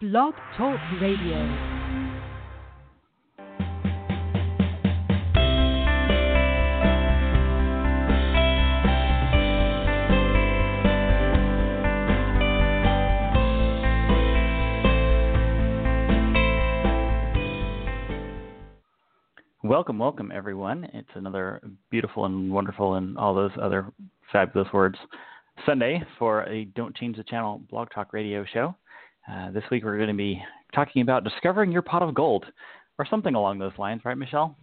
[0.00, 1.34] Blog Talk Radio.
[19.64, 20.84] Welcome, welcome, everyone.
[20.94, 21.60] It's another
[21.90, 23.92] beautiful and wonderful and all those other
[24.30, 24.96] fabulous words
[25.66, 28.76] Sunday for a Don't Change the Channel Blog Talk Radio show.
[29.30, 30.42] Uh, this week we're going to be
[30.74, 32.46] talking about discovering your pot of gold
[32.98, 34.56] or something along those lines, right, Michelle?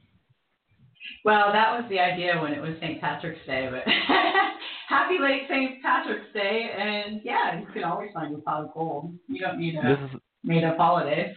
[1.23, 2.99] Well, that was the idea when it was St.
[2.99, 3.84] Patrick's Day, but
[4.89, 5.81] happy late St.
[5.84, 6.72] Patrick's Day.
[6.75, 9.13] And yeah, you can always find your pot of gold.
[9.27, 11.31] You don't need a this is, made up holiday.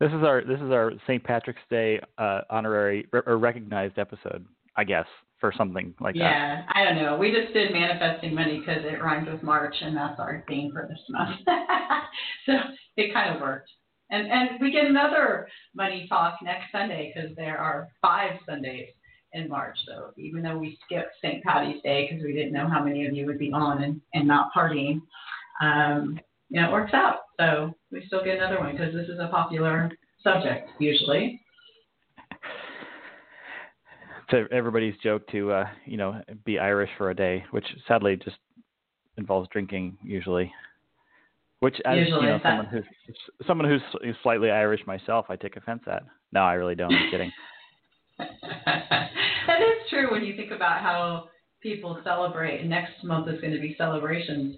[0.00, 1.22] This is our this is our St.
[1.22, 4.44] Patrick's Day uh, honorary or recognized episode,
[4.76, 5.06] I guess,
[5.42, 6.64] for something like yeah, that.
[6.64, 7.18] Yeah, I don't know.
[7.18, 10.86] We just did manifesting money because it rhymes with March, and that's our theme for
[10.88, 11.40] this month.
[12.46, 12.52] so
[12.96, 13.68] it kind of worked.
[14.10, 18.88] And and we get another money talk next Sunday because there are five Sundays
[19.32, 19.76] in March.
[19.84, 21.42] So even though we skipped St.
[21.42, 24.28] Patty's Day because we didn't know how many of you would be on and, and
[24.28, 25.00] not partying,
[25.60, 27.20] um, you know, it works out.
[27.40, 29.90] So we still get another one because this is a popular
[30.22, 31.40] subject usually.
[34.32, 38.36] It's everybody's joke to uh, you know be Irish for a day, which sadly just
[39.16, 40.52] involves drinking usually.
[41.60, 42.84] Which as usually, you know, someone who's
[43.46, 46.02] someone who's slightly Irish myself, I take offense at.
[46.32, 46.92] No, I really don't.
[46.92, 47.32] I'm kidding.
[48.18, 51.28] that is true when you think about how
[51.62, 52.64] people celebrate.
[52.64, 54.56] Next month is going to be celebrations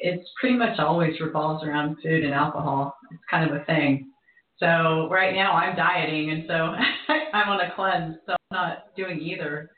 [0.00, 2.96] it's pretty much always revolves around food and alcohol.
[3.10, 4.09] It's kind of a thing.
[4.60, 6.52] So right now I'm dieting, and so
[7.34, 9.70] I'm on a cleanse, so I'm not doing either.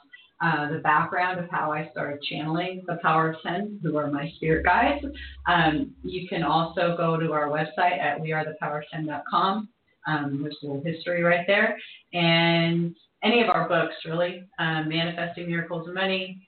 [0.42, 4.30] uh, the background of how I started channeling the Power of Ten, who are my
[4.36, 5.04] spirit guides.
[5.48, 9.70] Um, you can also go to our website at wearethepowerof10.com.
[10.08, 11.78] Um, there's a little history right there.
[12.14, 16.47] And any of our books, really, um, Manifesting Miracles and Money,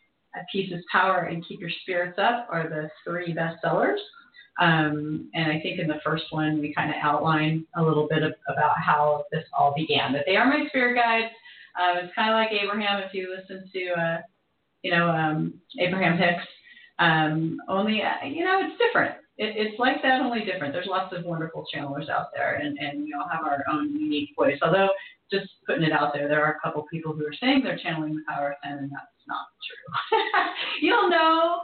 [0.51, 3.97] Peace is Power, and Keep Your Spirits Up are the three bestsellers.
[4.61, 8.23] Um, and I think in the first one, we kind of outline a little bit
[8.23, 10.11] of, about how this all began.
[10.11, 11.33] But they are my spirit guides
[11.79, 14.17] um, it's kind of like Abraham if you listen to, uh,
[14.83, 16.47] you know, um, Abraham Hicks.
[16.99, 19.15] Um, only, uh, you know, it's different.
[19.37, 20.73] It, it's like that, only different.
[20.73, 24.31] There's lots of wonderful channelers out there, and, and we all have our own unique
[24.37, 24.59] voice.
[24.61, 24.89] Although,
[25.31, 28.15] just putting it out there, there are a couple people who are saying they're channeling
[28.15, 30.19] the power of 10, and that's not true.
[30.81, 31.59] You'll know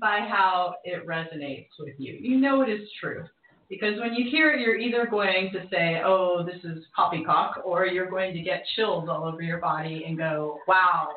[0.00, 2.18] by how it resonates with you.
[2.20, 3.24] You know it is true.
[3.68, 7.86] Because when you hear it, you're either going to say, oh, this is poppycock, or
[7.86, 11.08] you're going to get chills all over your body and go, wow,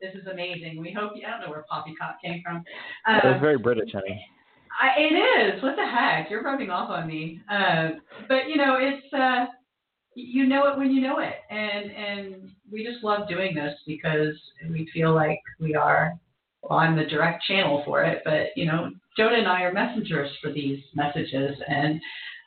[0.00, 0.80] this is amazing.
[0.80, 2.56] We hope you, I don't know where poppycock came from.
[3.06, 4.24] Um, That's very British, honey.
[4.80, 5.62] I, it is.
[5.62, 6.30] What the heck?
[6.30, 7.40] You're rubbing off on me.
[7.50, 7.90] Uh,
[8.26, 9.46] but, you know, it's, uh,
[10.14, 11.34] you know it when you know it.
[11.50, 14.34] And, and we just love doing this because
[14.70, 16.18] we feel like we are
[16.70, 20.52] I'm the direct channel for it, but you know, Jonah and I are messengers for
[20.52, 21.56] these messages.
[21.66, 22.00] And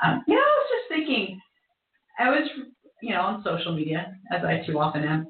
[0.04, 1.40] um, you know, I was just thinking,
[2.18, 2.50] I was,
[3.02, 5.28] you know, on social media as I too often am,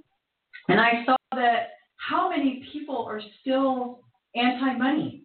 [0.70, 4.02] and I saw that how many people are still
[4.36, 5.24] anti-money,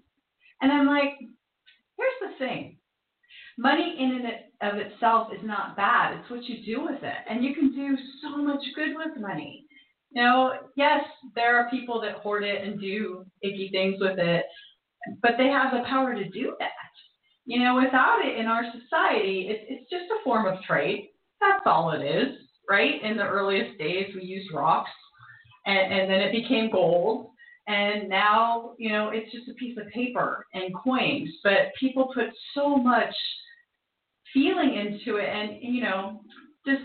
[0.62, 1.18] and I'm like,
[1.98, 2.76] here's the thing.
[3.58, 6.18] Money in and of itself is not bad.
[6.18, 7.14] It's what you do with it.
[7.28, 9.66] And you can do so much good with money.
[10.12, 11.04] You know, yes,
[11.34, 14.44] there are people that hoard it and do icky things with it,
[15.22, 16.70] but they have the power to do that.
[17.46, 21.10] You know, without it in our society, it's, it's just a form of trade.
[21.40, 22.36] That's all it is,
[22.68, 23.02] right?
[23.02, 24.90] In the earliest days, we used rocks,
[25.64, 27.30] and, and then it became gold,
[27.70, 32.26] And now, you know, it's just a piece of paper and coins, but people put
[32.52, 33.14] so much
[34.34, 35.28] feeling into it.
[35.28, 36.22] And, you know,
[36.66, 36.82] just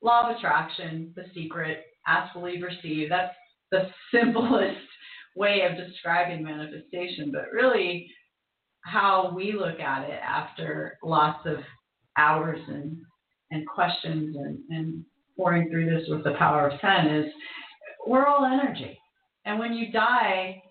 [0.00, 3.08] law of attraction, the secret, ask, believe, receive.
[3.08, 3.34] That's
[3.70, 4.78] the simplest
[5.36, 8.10] way of describing manifestation, but really
[8.84, 11.58] how we look at it after lots of
[12.18, 12.98] hours and,
[13.50, 15.04] and questions and, and
[15.36, 17.32] pouring through this with the power of 10 is
[18.06, 18.98] we're all energy.
[19.44, 20.62] And when you die,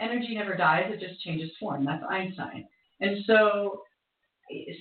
[0.00, 1.84] energy never dies, it just changes form.
[1.84, 2.66] That's Einstein.
[3.00, 3.82] And so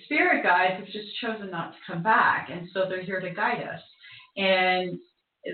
[0.05, 2.49] spirit guides have just chosen not to come back.
[2.51, 3.81] And so they're here to guide us.
[4.37, 4.99] And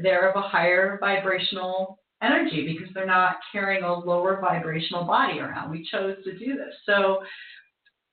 [0.04, 5.72] they're of a higher vibrational energy because they're not carrying a lower vibrational body around.
[5.72, 6.74] We chose to do this.
[6.86, 7.20] So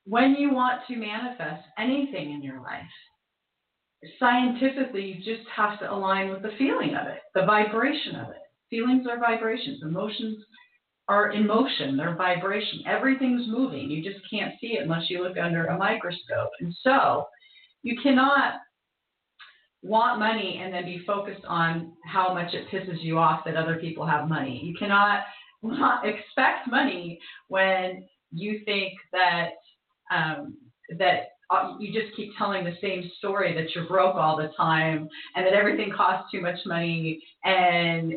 [0.05, 2.83] when you want to manifest anything in your life,
[4.19, 8.37] scientifically, you just have to align with the feeling of it, the vibration of it.
[8.71, 10.43] Feelings are vibrations, emotions
[11.09, 12.83] are emotion, they're vibration.
[12.87, 13.91] Everything's moving.
[13.91, 16.51] You just can't see it unless you look under a microscope.
[16.61, 17.27] And so
[17.83, 18.55] you cannot
[19.83, 23.77] want money and then be focused on how much it pisses you off that other
[23.77, 24.61] people have money.
[24.63, 25.25] You cannot
[25.63, 27.19] not expect money
[27.49, 29.51] when you think that
[30.15, 30.57] um,
[30.99, 35.09] that uh, you just keep telling the same story that you're broke all the time
[35.37, 38.13] and that everything costs too much money and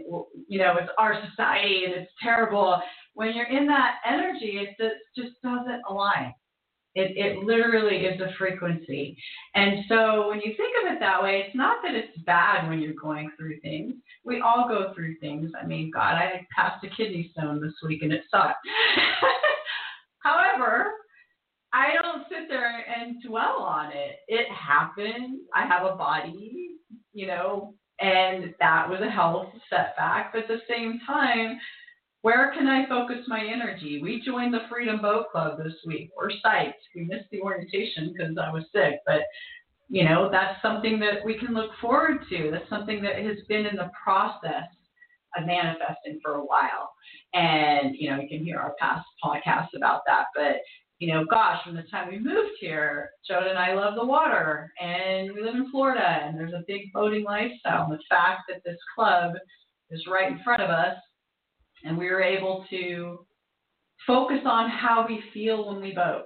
[0.47, 2.81] you know it's our society and it's terrible
[3.13, 6.33] when you're in that energy it just doesn't align
[6.95, 9.17] it, it literally is a frequency.
[9.53, 12.79] And so when you think of it that way, it's not that it's bad when
[12.79, 13.95] you're going through things.
[14.23, 15.51] We all go through things.
[15.61, 18.65] I mean, God, I passed a kidney stone this week and it sucked.
[20.19, 20.91] However,
[21.73, 24.19] I don't sit there and dwell on it.
[24.29, 25.39] It happened.
[25.53, 26.77] I have a body,
[27.13, 30.31] you know, and that was a health setback.
[30.31, 31.59] But at the same time,
[32.25, 33.99] where can I focus my energy?
[34.01, 36.09] We joined the Freedom Boat Club this week.
[36.17, 36.73] We're psyched.
[36.95, 39.21] We missed the orientation because I was sick, but
[39.89, 42.49] you know that's something that we can look forward to.
[42.49, 44.65] That's something that has been in the process
[45.37, 46.91] of manifesting for a while,
[47.35, 50.25] and you know you can hear our past podcasts about that.
[50.35, 50.55] But
[50.97, 54.71] you know, gosh, from the time we moved here, Joe and I love the water,
[54.81, 57.83] and we live in Florida, and there's a big boating lifestyle.
[57.83, 59.33] And the fact that this club
[59.91, 60.97] is right in front of us
[61.85, 63.25] and we were able to
[64.05, 66.25] focus on how we feel when we vote.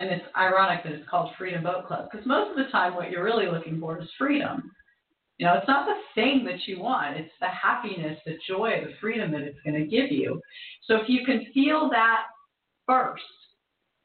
[0.00, 3.10] And it's ironic that it's called Freedom Boat Club because most of the time, what
[3.10, 4.70] you're really looking for is freedom.
[5.36, 8.92] You know, it's not the thing that you want, it's the happiness, the joy, the
[9.00, 10.40] freedom that it's going to give you.
[10.86, 12.24] So if you can feel that
[12.86, 13.22] first,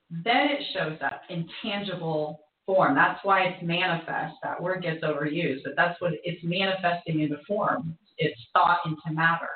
[0.09, 2.95] then it shows up in tangible form.
[2.95, 4.35] That's why it's manifest.
[4.43, 7.97] That word gets overused, but that's what it's manifesting into form.
[8.17, 9.49] It's thought into matter.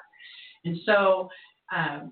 [0.70, 1.30] And so
[1.76, 2.12] um,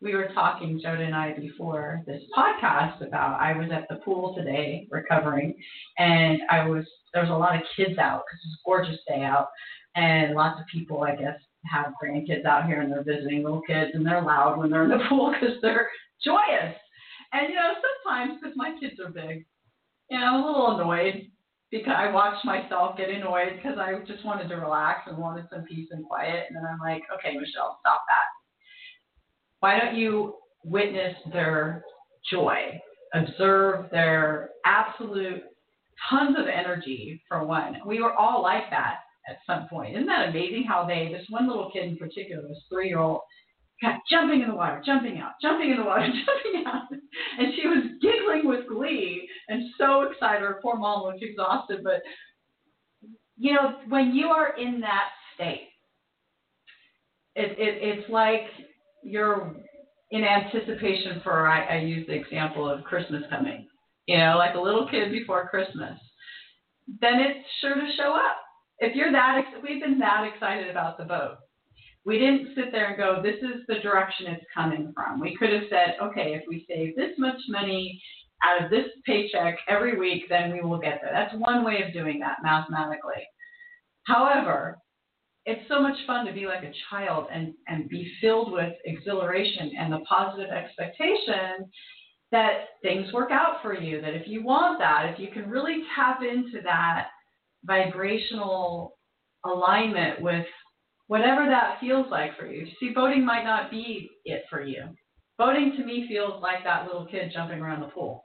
[0.00, 4.34] we were talking, Jodah and I, before this podcast about I was at the pool
[4.34, 5.54] today recovering,
[5.98, 9.22] and I was there was a lot of kids out because it's a gorgeous day
[9.22, 9.48] out,
[9.94, 11.38] and lots of people, I guess,
[11.70, 14.90] have grandkids out here and they're visiting little kids and they're loud when they're in
[14.90, 15.88] the pool because they're
[16.22, 16.74] joyous.
[17.32, 17.74] And you know,
[18.04, 19.46] sometimes because my kids are big,
[20.10, 21.30] you know, I'm a little annoyed
[21.74, 25.64] because I watched myself get annoyed because I just wanted to relax and wanted some
[25.64, 26.46] peace and quiet.
[26.48, 28.28] And then I'm like, okay, Michelle, stop that.
[29.58, 31.84] Why don't you witness their
[32.30, 32.80] joy?
[33.14, 35.42] Observe their absolute
[36.08, 37.78] tons of energy for one.
[37.84, 39.96] We were all like that at some point.
[39.96, 43.20] Isn't that amazing how they, this one little kid in particular, this three year old,
[43.80, 46.82] kept jumping in the water, jumping out, jumping in the water, jumping out.
[47.38, 50.42] And she was giggling with glee and so excited.
[50.42, 51.80] Her poor mom was exhausted.
[51.82, 52.02] But,
[53.36, 55.68] you know, when you are in that state,
[57.34, 58.42] it, it, it's like
[59.02, 59.54] you're
[60.12, 63.66] in anticipation for, I, I use the example of Christmas coming,
[64.06, 65.98] you know, like a little kid before Christmas.
[67.00, 68.36] Then it's sure to show up.
[68.78, 71.38] If you're that, we've been that excited about the boat
[72.04, 75.20] we didn't sit there and go, this is the direction it's coming from.
[75.20, 78.00] We could have said, okay, if we save this much money
[78.42, 81.12] out of this paycheck every week, then we will get there.
[81.12, 83.26] That's one way of doing that mathematically.
[84.06, 84.76] However,
[85.46, 89.72] it's so much fun to be like a child and, and be filled with exhilaration
[89.78, 91.70] and the positive expectation
[92.32, 94.00] that things work out for you.
[94.00, 97.08] That if you want that, if you can really tap into that
[97.64, 98.98] vibrational
[99.44, 100.46] alignment with
[101.06, 102.66] whatever that feels like for you.
[102.80, 104.84] See, boating might not be it for you.
[105.38, 108.22] Boating to me feels like that little kid jumping around the pool.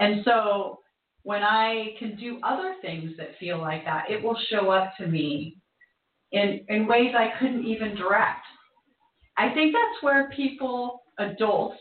[0.00, 0.80] And so
[1.22, 5.06] when I can do other things that feel like that, it will show up to
[5.06, 5.56] me
[6.32, 8.44] in, in ways I couldn't even direct.
[9.36, 11.78] I think that's where people, adults,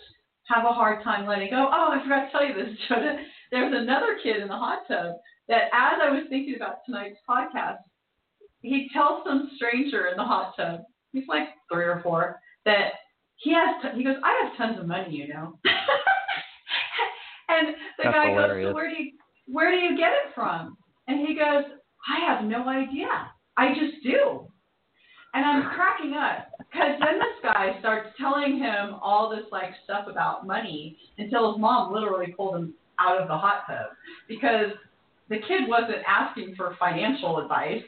[0.48, 1.70] have a hard time letting go.
[1.72, 3.18] Oh, I forgot to tell you this, Jodah.
[3.52, 5.16] There was another kid in the hot tub
[5.50, 7.78] that, as I was thinking about tonight's podcast,
[8.62, 10.82] he tells some stranger in the hot tub,
[11.14, 12.94] he's like three or four, that
[13.38, 15.60] he has, t- he goes, I have tons of money, you know.
[17.50, 18.68] and the That's guy hilarious.
[18.68, 19.12] goes, where do you,
[19.48, 20.78] where do you get it from?
[21.08, 21.64] And he goes,
[22.10, 23.08] I have no idea.
[23.58, 24.48] I just do.
[25.34, 30.08] And I'm cracking up because then this guy starts telling him all this like stuff
[30.10, 33.92] about money until his mom literally pulled him out of the hot tub
[34.28, 34.72] because
[35.30, 37.84] the kid wasn't asking for financial advice.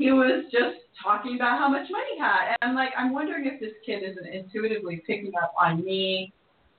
[0.00, 2.48] He was just talking about how much money he had.
[2.48, 6.32] And I'm like, I'm wondering if this kid isn't intuitively picking up on me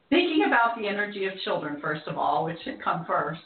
[0.09, 3.39] thinking about the energy of children, first of all, which should come first.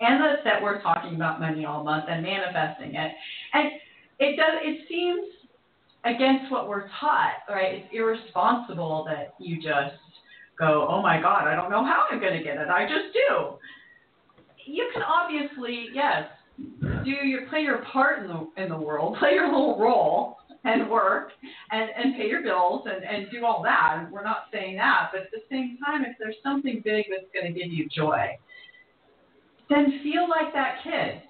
[0.00, 3.12] And that, that we're talking about money all month and manifesting it.
[3.52, 3.68] And
[4.20, 5.26] it does it seems
[6.04, 7.82] against what we're taught, right?
[7.82, 9.98] It's irresponsible that you just
[10.56, 12.68] go, Oh my God, I don't know how I'm gonna get it.
[12.68, 13.54] I just do.
[14.66, 16.28] You can obviously, yes,
[17.04, 20.90] do your play your part in the in the world, play your little role and
[20.90, 21.30] work
[21.70, 24.08] and, and pay your bills and, and do all that.
[24.10, 27.52] We're not saying that, but at the same time, if there's something big that's going
[27.52, 28.36] to give you joy,
[29.70, 31.22] then feel like that kid.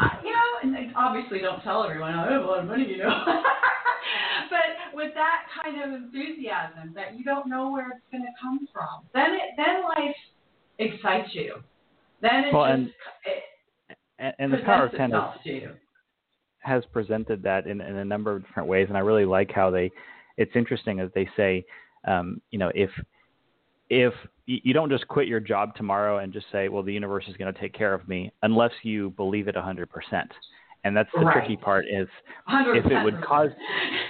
[0.00, 2.86] Uh, you know, and and obviously don't tell everyone, I have a lot of money,
[2.88, 3.24] you know.
[4.50, 8.68] but with that kind of enthusiasm that you don't know where it's going to come
[8.72, 10.16] from, then it then life
[10.78, 11.56] excites you.
[12.22, 12.88] Then it Well, just and-
[13.26, 13.42] it
[14.18, 15.70] And, and the power of ten is, itself to you.
[16.60, 19.70] has presented that in, in a number of different ways, and I really like how
[19.70, 19.90] they.
[20.36, 21.64] It's interesting as they say,
[22.06, 22.90] um, you know, if
[23.90, 24.14] if
[24.46, 27.52] you don't just quit your job tomorrow and just say, well, the universe is going
[27.52, 29.86] to take care of me, unless you believe it 100%.
[30.84, 32.08] And that's the tricky part is
[32.48, 32.78] 100%.
[32.78, 33.50] if it would cause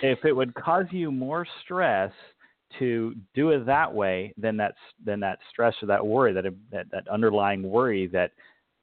[0.02, 2.12] if it would cause you more stress
[2.78, 6.86] to do it that way, then that's then that stress or that worry that that,
[6.92, 8.32] that underlying worry that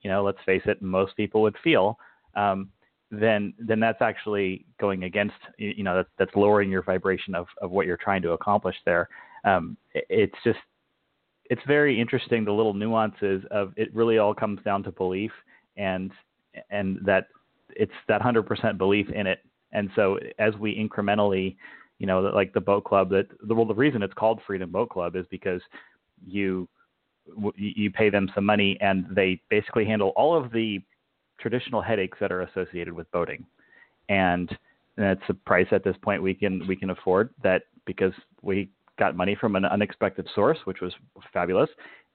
[0.05, 1.97] you know, let's face it, most people would feel,
[2.35, 2.69] um,
[3.09, 7.71] then then that's actually going against you know that's that's lowering your vibration of of
[7.71, 9.09] what you're trying to accomplish there.
[9.45, 10.59] Um, it- it's just
[11.50, 15.31] it's very interesting the little nuances of it really all comes down to belief
[15.75, 16.12] and
[16.69, 17.27] and that
[17.75, 19.39] it's that 100% belief in it
[19.74, 21.55] and so as we incrementally
[22.00, 24.89] you know like the boat club that the well the reason it's called freedom boat
[24.89, 25.62] club is because
[26.25, 26.67] you
[27.55, 30.79] you pay them some money and they basically handle all of the
[31.39, 33.46] traditional headaches that are associated with boating.
[34.10, 34.55] And
[34.98, 39.15] that's a price at this point we can we can afford that because we got
[39.15, 40.94] money from an unexpected source which was
[41.34, 41.70] fabulous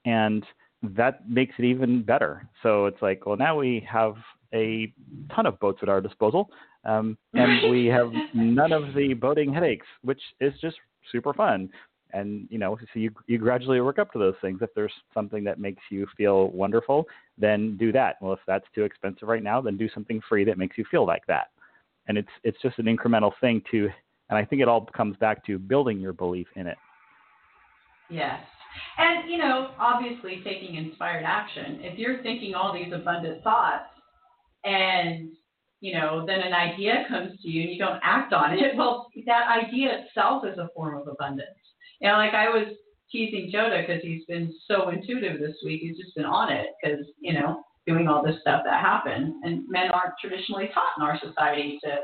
[0.06, 0.44] and
[0.82, 2.48] that makes it even better.
[2.62, 4.14] So it's like well now we have
[4.54, 4.92] a
[5.34, 6.48] ton of boats at our disposal
[6.84, 10.76] um, and we have none of the boating headaches which is just
[11.12, 11.68] super fun
[12.12, 15.44] and you know so you you gradually work up to those things if there's something
[15.44, 17.04] that makes you feel wonderful
[17.38, 20.58] then do that well if that's too expensive right now then do something free that
[20.58, 21.48] makes you feel like that
[22.08, 23.88] and it's it's just an incremental thing to
[24.28, 26.76] and i think it all comes back to building your belief in it
[28.10, 28.40] Yes.
[28.98, 31.78] And, you know, obviously taking inspired action.
[31.80, 33.90] If you're thinking all these abundant thoughts
[34.64, 35.30] and,
[35.80, 39.08] you know, then an idea comes to you and you don't act on it, well,
[39.26, 41.48] that idea itself is a form of abundance.
[42.00, 42.68] Know, like I was
[43.10, 45.80] teasing Jodah because he's been so intuitive this week.
[45.82, 49.34] He's just been on it because, you know, doing all this stuff that happened.
[49.42, 51.98] And men aren't traditionally taught in our society to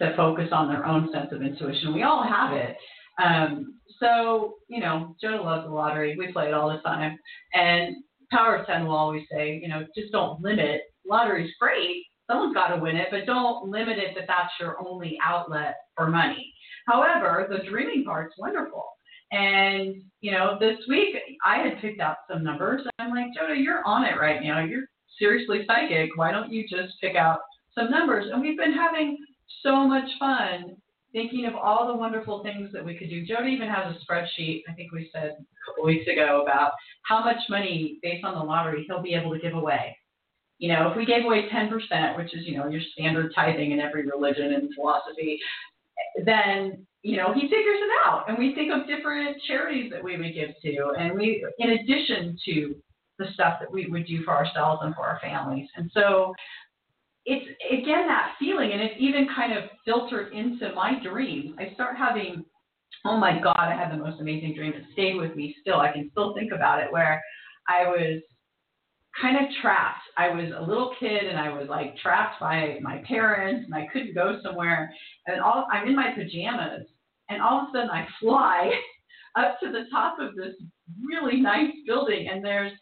[0.00, 1.94] to focus on their own sense of intuition.
[1.94, 2.76] We all have it.
[3.22, 6.16] Um, so, you know, Joe loves the lottery.
[6.16, 7.18] We play it all the time.
[7.52, 7.96] And
[8.30, 10.80] Power of 10 will always say, you know, just don't limit.
[11.06, 12.04] Lottery's great.
[12.26, 16.08] Someone's got to win it, but don't limit it that that's your only outlet for
[16.08, 16.52] money.
[16.86, 18.86] However, the dreaming part's wonderful.
[19.32, 22.82] And, you know, this week I had picked out some numbers.
[22.82, 24.62] And I'm like, Jodah, you're on it right now.
[24.62, 24.84] You're
[25.18, 26.10] seriously psychic.
[26.16, 27.40] Why don't you just pick out
[27.74, 28.26] some numbers?
[28.30, 29.16] And we've been having
[29.62, 30.76] so much fun
[31.12, 33.24] thinking of all the wonderful things that we could do.
[33.24, 36.72] Jody even has a spreadsheet, I think we said a couple weeks ago, about
[37.02, 39.96] how much money based on the lottery he'll be able to give away.
[40.58, 43.80] You know, if we gave away 10%, which is, you know, your standard tithing in
[43.80, 45.38] every religion and philosophy,
[46.24, 48.24] then, you know, he figures it out.
[48.28, 50.92] And we think of different charities that we would give to.
[50.98, 52.76] And we, in addition to
[53.18, 55.68] the stuff that we would do for ourselves and for our families.
[55.76, 56.34] And so
[57.24, 61.54] it's again that feeling, and it's even kind of filtered into my dreams.
[61.58, 62.44] I start having,
[63.04, 64.72] oh my God, I had the most amazing dream.
[64.72, 65.78] It stayed with me still.
[65.80, 67.22] I can still think about it, where
[67.68, 68.22] I was
[69.20, 70.02] kind of trapped.
[70.16, 73.86] I was a little kid, and I was like trapped by my parents, and I
[73.92, 74.92] couldn't go somewhere.
[75.26, 76.86] And all I'm in my pajamas,
[77.28, 78.70] And all of a sudden I fly
[79.36, 80.54] up to the top of this
[81.02, 82.72] really nice building and there's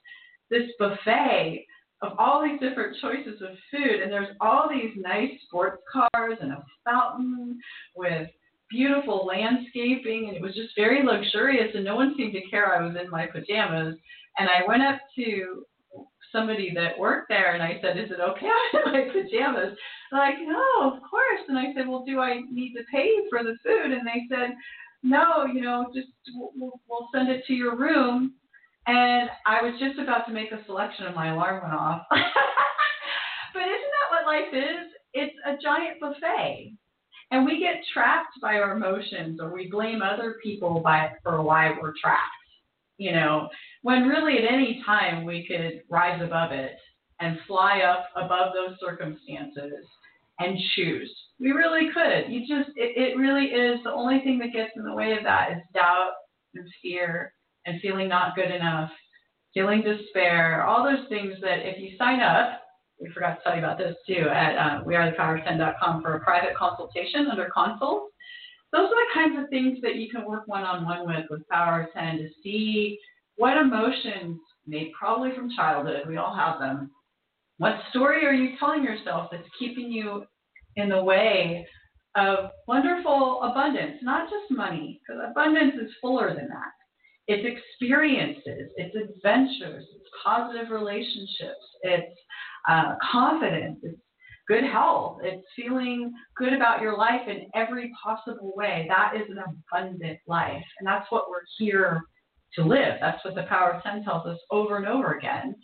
[0.51, 1.65] this buffet
[2.03, 6.53] of all these different choices of food and there's all these nice sports cars and
[6.53, 7.59] a fountain
[7.95, 8.29] with
[8.71, 12.87] beautiful landscaping and it was just very luxurious and no one seemed to care I
[12.87, 13.97] was in my pajamas.
[14.39, 15.65] And I went up to
[16.33, 19.77] somebody that worked there and I said, Is it okay I'm in my pajamas?
[20.13, 21.41] Like, No, of course.
[21.49, 23.93] And I said, Well, do I need to pay for the food?
[23.93, 24.55] And they said,
[25.03, 28.35] No, you know, just we'll, we'll send it to your room.
[28.87, 32.03] And I was just about to make a selection and my alarm went off.
[32.11, 32.19] but
[33.63, 34.93] isn't that what life is?
[35.13, 36.73] It's a giant buffet.
[37.33, 41.71] And we get trapped by our emotions or we blame other people by for why
[41.81, 42.40] we're trapped
[43.01, 43.49] you know,
[43.81, 46.77] when really at any time we could rise above it
[47.19, 49.87] and fly up above those circumstances
[50.39, 51.11] and choose.
[51.41, 52.31] We really could.
[52.31, 55.25] You just, it, it really is the only thing that gets in the way of
[55.25, 56.13] that is doubt
[56.55, 57.33] and fear
[57.65, 58.91] and feeling not good enough,
[59.55, 62.61] feeling despair, all those things that if you sign up,
[63.01, 67.29] we forgot to tell you about this too at uh, wearethepower10.com for a private consultation
[67.31, 68.15] under consults
[68.73, 71.49] those are the kinds of things that you can work one on one with with
[71.49, 72.99] Power of 10 to see
[73.37, 76.91] what emotions, made probably from childhood, we all have them.
[77.59, 80.25] What story are you telling yourself that's keeping you
[80.77, 81.67] in the way
[82.17, 83.97] of wonderful abundance?
[84.03, 86.73] Not just money, because abundance is fuller than that.
[87.29, 92.19] It's experiences, it's adventures, it's positive relationships, it's
[92.69, 94.01] uh, confidence, it's
[94.51, 95.19] good health.
[95.23, 98.87] It's feeling good about your life in every possible way.
[98.89, 100.65] That is an abundant life.
[100.81, 102.03] And that's what we're here
[102.57, 102.95] to live.
[103.01, 105.55] That's what the power of 10 tells us over and over again.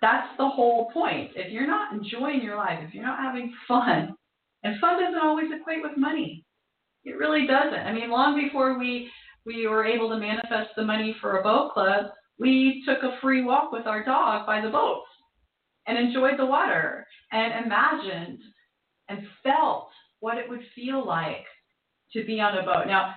[0.00, 1.32] That's the whole point.
[1.34, 4.14] If you're not enjoying your life, if you're not having fun,
[4.62, 6.46] and fun doesn't always equate with money.
[7.04, 7.86] It really doesn't.
[7.86, 9.10] I mean, long before we
[9.44, 12.06] we were able to manifest the money for a boat club,
[12.38, 15.07] we took a free walk with our dog by the boats
[15.88, 18.40] and enjoyed the water and imagined
[19.08, 19.88] and felt
[20.20, 21.44] what it would feel like
[22.12, 22.86] to be on a boat.
[22.86, 23.14] Now,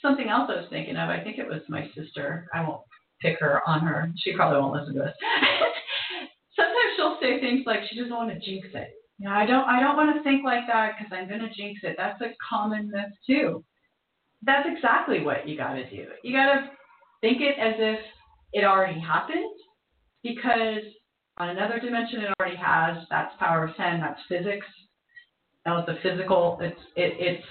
[0.00, 2.48] something else I was thinking of, I think it was my sister.
[2.54, 2.82] I won't
[3.20, 4.08] pick her on her.
[4.18, 5.14] She probably won't listen to this.
[6.56, 8.92] Sometimes she'll say things like she doesn't want to jinx it.
[9.18, 11.54] You know, I don't I don't want to think like that because I'm going to
[11.54, 11.94] jinx it.
[11.96, 13.64] That's a common myth too.
[14.42, 16.06] That's exactly what you got to do.
[16.24, 16.70] You got to
[17.20, 18.00] think it as if
[18.52, 19.54] it already happened
[20.22, 20.82] because
[21.38, 23.04] on another dimension, it already has.
[23.10, 24.00] That's power of 10.
[24.00, 24.66] That's physics.
[25.64, 26.58] Now it's a physical.
[26.60, 27.46] It's it, it's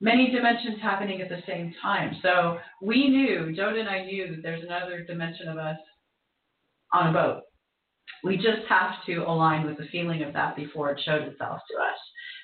[0.00, 2.16] many dimensions happening at the same time.
[2.22, 5.76] So we knew, Jodah and I knew that there's another dimension of us
[6.92, 7.42] on a boat.
[8.24, 11.76] We just have to align with the feeling of that before it showed itself to
[11.78, 11.98] us.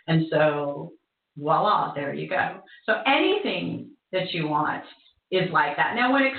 [0.06, 0.92] And so,
[1.36, 2.60] voila, there you go.
[2.86, 4.84] So anything that you want
[5.30, 5.94] is like that.
[5.94, 6.32] Now, when it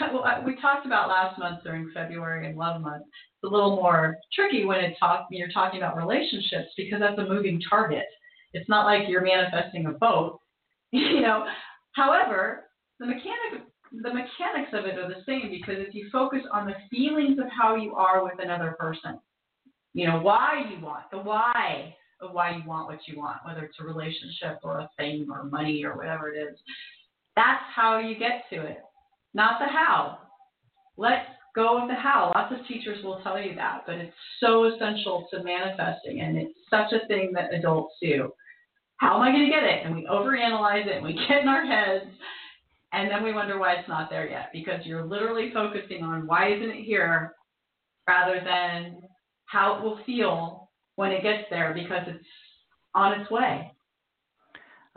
[0.46, 3.04] we talked about last month during February and Love Month,
[3.42, 7.26] it's a little more tricky when it talk, you're talking about relationships because that's a
[7.26, 8.06] moving target.
[8.54, 10.40] It's not like you're manifesting a boat,
[10.92, 11.46] you know.
[11.94, 12.66] However,
[13.00, 16.76] the mechanic the mechanics of it are the same because if you focus on the
[16.92, 19.20] feelings of how you are with another person,
[19.94, 23.64] you know, why you want, the why of why you want what you want, whether
[23.64, 26.60] it's a relationship or a thing or money or whatever it is,
[27.36, 28.82] that's how you get to it,
[29.34, 30.20] not the how.
[30.98, 32.32] Let go of the how.
[32.34, 36.58] Lots of teachers will tell you that, but it's so essential to manifesting, and it's
[36.70, 38.32] such a thing that adults do.
[38.98, 39.86] How am I going to get it?
[39.86, 42.06] And we overanalyze it, and we get in our heads,
[42.94, 46.54] and then we wonder why it's not there yet because you're literally focusing on why
[46.54, 47.34] isn't it here
[48.08, 49.02] rather than
[49.46, 52.26] how it will feel when it gets there because it's
[52.96, 53.72] on its way.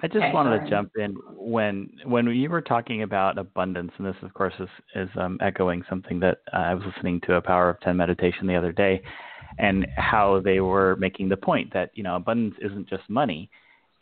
[0.00, 4.07] I just Okay, wanted to jump in when when you were talking about abundance, and
[4.07, 7.42] this, of course, is, is um, echoing something that uh, I was listening to a
[7.42, 9.02] Power of Ten meditation the other day,
[9.59, 13.50] and how they were making the point that you know abundance isn't just money,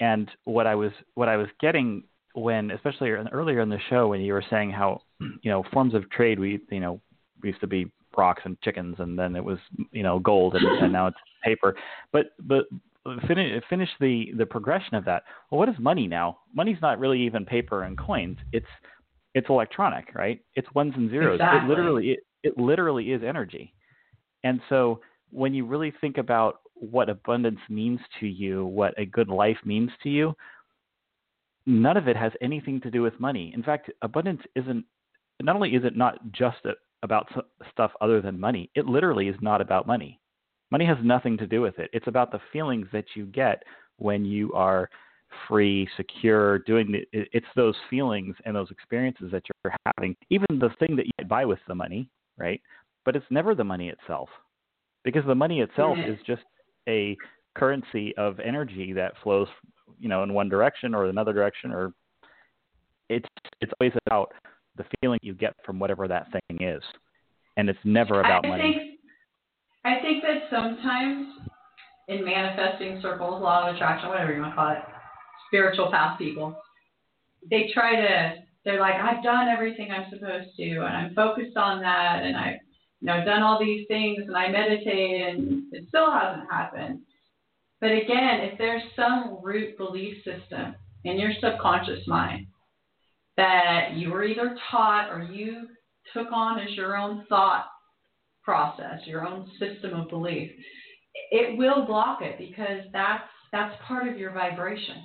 [0.01, 4.21] and what I was what I was getting when, especially earlier in the show, when
[4.21, 5.03] you were saying how
[5.43, 7.01] you know forms of trade we you know
[7.43, 9.59] used to be rocks and chickens, and then it was
[9.93, 11.75] you know gold, and, and now it's paper,
[12.13, 12.67] but but
[13.27, 15.25] finish finish the the progression of that.
[15.51, 16.39] Well, what is money now?
[16.55, 18.39] Money's not really even paper and coins.
[18.53, 18.67] It's
[19.35, 20.41] it's electronic, right?
[20.55, 21.37] It's ones and zeros.
[21.37, 21.61] Exactly.
[21.61, 23.75] It literally it, it literally is energy.
[24.45, 29.29] And so when you really think about what abundance means to you, what a good
[29.29, 30.35] life means to you,
[31.67, 33.53] none of it has anything to do with money.
[33.55, 34.85] In fact, abundance isn't
[35.43, 36.59] not only is it not just
[37.03, 37.29] about
[37.71, 40.20] stuff other than money, it literally is not about money.
[40.71, 41.91] Money has nothing to do with it.
[41.93, 43.63] It's about the feelings that you get
[43.97, 44.89] when you are
[45.49, 50.71] free, secure, doing the, it's those feelings and those experiences that you're having, even the
[50.79, 52.61] thing that you buy with the money, right?
[53.05, 54.29] But it's never the money itself
[55.05, 56.43] because the money itself is just
[56.89, 57.17] a
[57.55, 59.49] currency of energy that flows,
[59.99, 61.93] you know, in one direction or another direction or
[63.09, 63.29] it's
[63.61, 64.33] it's always about
[64.77, 66.83] the feeling you get from whatever that thing is.
[67.57, 68.75] And it's never about I money.
[68.79, 68.90] Think,
[69.85, 71.29] I think that sometimes
[72.09, 74.79] in manifesting circles, law of attraction, whatever you want to call it,
[75.49, 76.55] spiritual path people,
[77.51, 81.81] they try to, they're like, I've done everything I'm supposed to, and I'm focused on
[81.81, 82.59] that, and I've
[83.01, 87.01] you know, done all these things, and I meditate, and it still hasn't happened.
[87.81, 92.47] But again, if there's some root belief system in your subconscious mind
[93.39, 95.69] that you were either taught or you
[96.13, 97.67] took on as your own thought
[98.51, 100.51] process, your own system of belief,
[101.31, 104.97] it will block it because that's that's part of your vibration.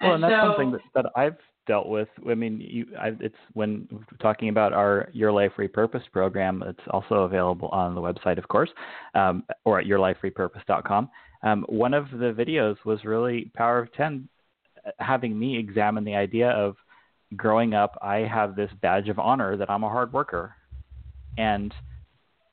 [0.00, 2.08] Well, and, and that's so, something that, that I've dealt with.
[2.28, 3.88] I mean, you, I, it's when
[4.20, 6.62] talking about our Your Life Repurpose program.
[6.66, 8.70] It's also available on the website, of course,
[9.14, 11.10] um, or at yourliferepurpose.com.
[11.42, 14.28] Um, one of the videos was really Power of Ten,
[14.86, 16.76] uh, having me examine the idea of
[17.36, 17.98] growing up.
[18.02, 20.54] I have this badge of honor that I'm a hard worker,
[21.36, 21.72] and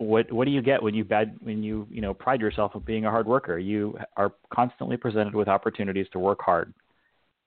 [0.03, 2.85] what what do you get when you bad when you you know pride yourself of
[2.85, 3.57] being a hard worker?
[3.57, 6.73] You are constantly presented with opportunities to work hard,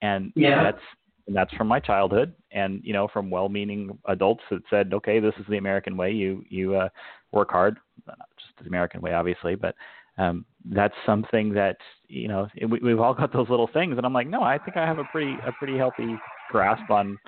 [0.03, 0.63] and yeah.
[0.63, 0.83] that's
[1.27, 2.35] and that's from my childhood.
[2.53, 6.13] And you know from well-meaning adults that said okay this is the american way.
[6.13, 6.89] You you uh,
[7.33, 7.79] work hard.
[8.07, 9.55] Not just the american way obviously.
[9.55, 9.75] But
[10.19, 11.77] um that's something that
[12.09, 13.97] you know we, we've all got those little things.
[13.97, 16.17] And i'm like no i think i have a pretty a pretty healthy
[16.51, 17.19] grasp on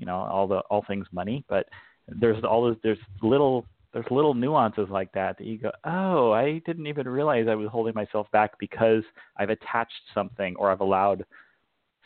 [0.00, 1.44] you know all the all things money.
[1.48, 1.68] But
[2.08, 6.60] there's all those there's little there's little nuances like that that you go, oh, I
[6.64, 9.02] didn't even realize I was holding myself back because
[9.36, 11.24] I've attached something or I've allowed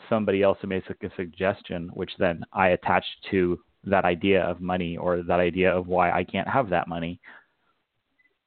[0.09, 4.97] somebody else to make a suggestion, which then I attach to that idea of money
[4.97, 7.19] or that idea of why I can't have that money.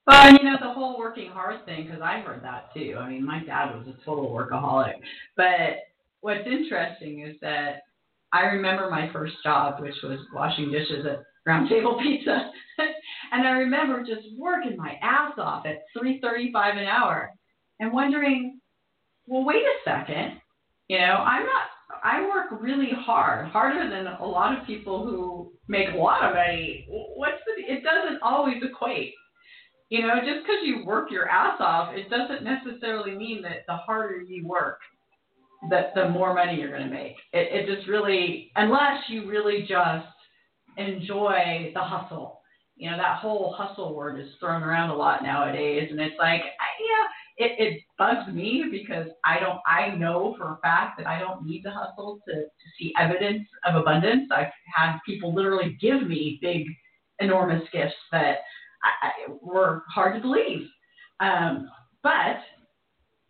[0.05, 2.97] Well, you know, the whole working hard thing, because I heard that too.
[2.99, 4.95] I mean, my dad was a total workaholic.
[5.37, 5.77] But
[6.21, 7.83] what's interesting is that
[8.33, 12.51] I remember my first job, which was washing dishes at Round Table Pizza.
[13.31, 17.31] and I remember just working my ass off at 3.35 an hour
[17.79, 18.59] and wondering,
[19.25, 20.39] well, wait a second.
[20.89, 21.63] You know, I'm not.
[22.03, 26.35] I work really hard, harder than a lot of people who make a lot of
[26.35, 26.85] money.
[26.87, 27.73] What's the?
[27.73, 29.13] It doesn't always equate.
[29.89, 33.75] You know, just because you work your ass off, it doesn't necessarily mean that the
[33.75, 34.79] harder you work,
[35.71, 37.15] that the more money you're going to make.
[37.33, 40.05] It, it just really, unless you really just
[40.77, 42.41] enjoy the hustle.
[42.75, 46.41] You know, that whole hustle word is thrown around a lot nowadays, and it's like,
[46.41, 51.19] yeah, it, it bugs me because I don't I know for a fact that I
[51.19, 54.29] don't need to hustle to, to see evidence of abundance.
[54.31, 56.63] I've had people literally give me big,
[57.19, 58.39] enormous gifts that
[58.83, 60.67] I, I, were hard to believe.
[61.21, 61.69] Um,
[62.03, 62.39] but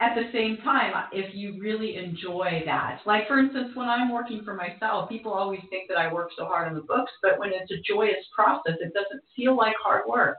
[0.01, 4.13] at the same time, uh, if you really enjoy that, like for instance, when I'm
[4.13, 7.37] working for myself, people always think that I work so hard on the books, but
[7.37, 10.37] when it's a joyous process, it doesn't feel like hard work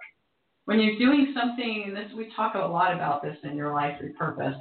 [0.70, 3.96] when you're doing something, and this we talk a lot about this in Your Life
[4.00, 4.60] Repurpose,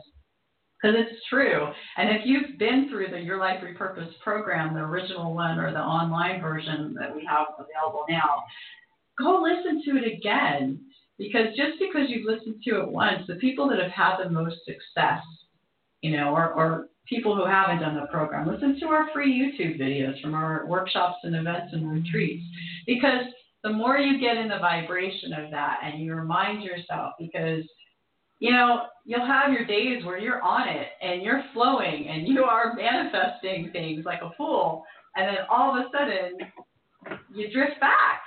[0.81, 1.67] because it's true.
[1.97, 5.79] And if you've been through the Your Life Repurpose program, the original one or the
[5.79, 8.43] online version that we have available now,
[9.19, 10.79] go listen to it again.
[11.19, 14.55] Because just because you've listened to it once, the people that have had the most
[14.65, 15.21] success,
[16.01, 19.79] you know, or, or people who haven't done the program, listen to our free YouTube
[19.79, 22.43] videos from our workshops and events and retreats.
[22.87, 23.25] Because
[23.63, 27.63] the more you get in the vibration of that and you remind yourself because
[28.39, 32.43] you know you'll have your days where you're on it and you're flowing and you
[32.43, 34.83] are manifesting things like a fool
[35.15, 36.37] and then all of a sudden
[37.33, 38.21] you drift back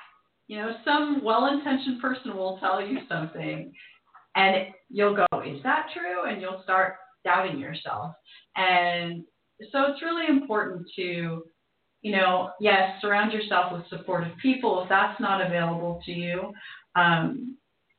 [0.52, 3.72] you know some well-intentioned person will tell you something
[4.36, 8.12] and you'll go is that true and you'll start doubting yourself
[8.56, 9.24] and
[9.72, 11.42] so it's really important to
[12.02, 16.52] you know, yes, surround yourself with supportive people if that's not available to you.
[16.96, 17.56] Um,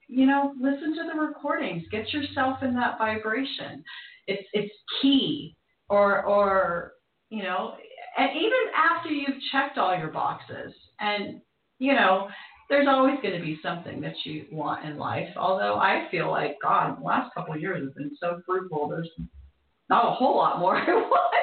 [0.10, 1.84] you know, listen to the recordings.
[1.90, 3.82] Get yourself in that vibration.
[4.28, 5.56] It's it's key.
[5.88, 6.94] Or or
[7.30, 7.76] you know,
[8.18, 11.40] and even after you've checked all your boxes, and
[11.80, 12.28] you know,
[12.70, 15.30] there's always going to be something that you want in life.
[15.36, 18.88] Although I feel like God, the last couple of years have been so fruitful.
[18.88, 19.10] There's
[19.90, 21.34] not a whole lot more I want.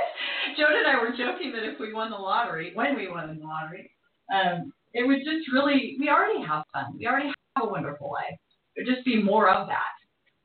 [0.57, 3.47] Joan and I were joking that if we won the lottery, when we won the
[3.47, 3.90] lottery,
[4.35, 6.97] um, it would just really, we already have fun.
[6.99, 8.38] We already have a wonderful life.
[8.75, 9.95] It would just be more of that.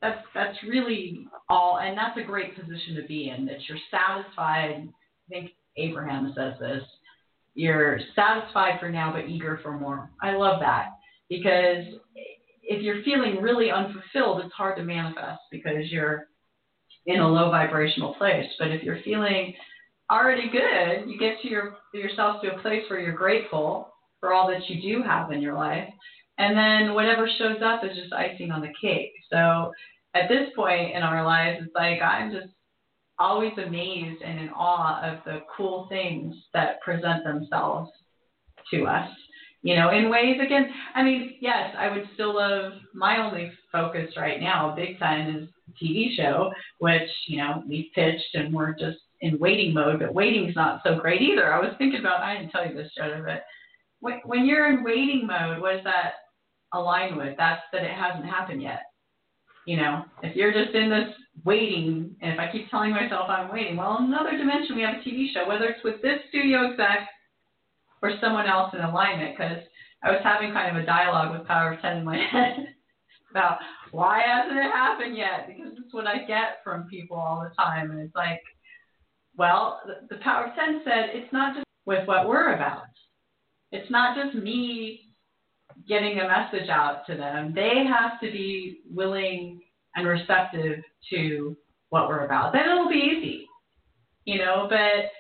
[0.02, 3.46] that's that's really all, and that's a great position to be in.
[3.46, 4.88] That you're satisfied.
[4.88, 6.84] I think Abraham says this.
[7.56, 10.12] You're satisfied for now, but eager for more.
[10.22, 10.90] I love that
[11.30, 11.86] because
[12.62, 16.28] if you're feeling really unfulfilled, it's hard to manifest because you're
[17.06, 18.46] in a low vibrational place.
[18.60, 19.54] But if you're feeling
[20.12, 24.48] already good, you get to your yourself to a place where you're grateful for all
[24.50, 25.88] that you do have in your life.
[26.38, 29.12] And then whatever shows up is just icing on the cake.
[29.32, 29.72] So
[30.14, 32.54] at this point in our lives, it's like I'm just
[33.20, 37.90] always amazed and in awe of the cool things that present themselves
[38.72, 39.10] to us.
[39.62, 44.14] You know, in ways again, I mean, yes, I would still love my only focus
[44.16, 45.50] right now, big time, is
[45.82, 50.56] TV show, which, you know, we've pitched and we're just in waiting mode, but waiting's
[50.56, 51.52] not so great either.
[51.52, 53.44] I was thinking about, I didn't tell you this, Jodah, but
[54.02, 56.14] when, when you're in waiting mode, what does that
[56.74, 57.36] align with?
[57.38, 58.84] That's that it hasn't happened yet.
[59.66, 61.10] You know, if you're just in this
[61.44, 65.10] waiting, and if I keep telling myself I'm waiting, well, another dimension, we have a
[65.10, 67.10] TV show, whether it's with this studio exec
[68.02, 69.58] or someone else in alignment, because
[70.04, 72.68] I was having kind of a dialogue with Power of 10 in my head
[73.32, 73.58] about
[73.92, 75.48] why hasn't it happened yet?
[75.48, 77.92] Because it's what I get from people all the time.
[77.92, 78.42] And it's like,
[79.36, 82.84] well, the, the Power of 10 said it's not just with what we're about.
[83.72, 85.10] It's not just me
[85.88, 87.54] getting a message out to them.
[87.54, 89.62] They have to be willing
[89.96, 91.58] and receptive to
[91.90, 92.54] what we're about.
[92.54, 93.48] Then it'll be easy,
[94.26, 94.68] you know.
[94.70, 95.12] But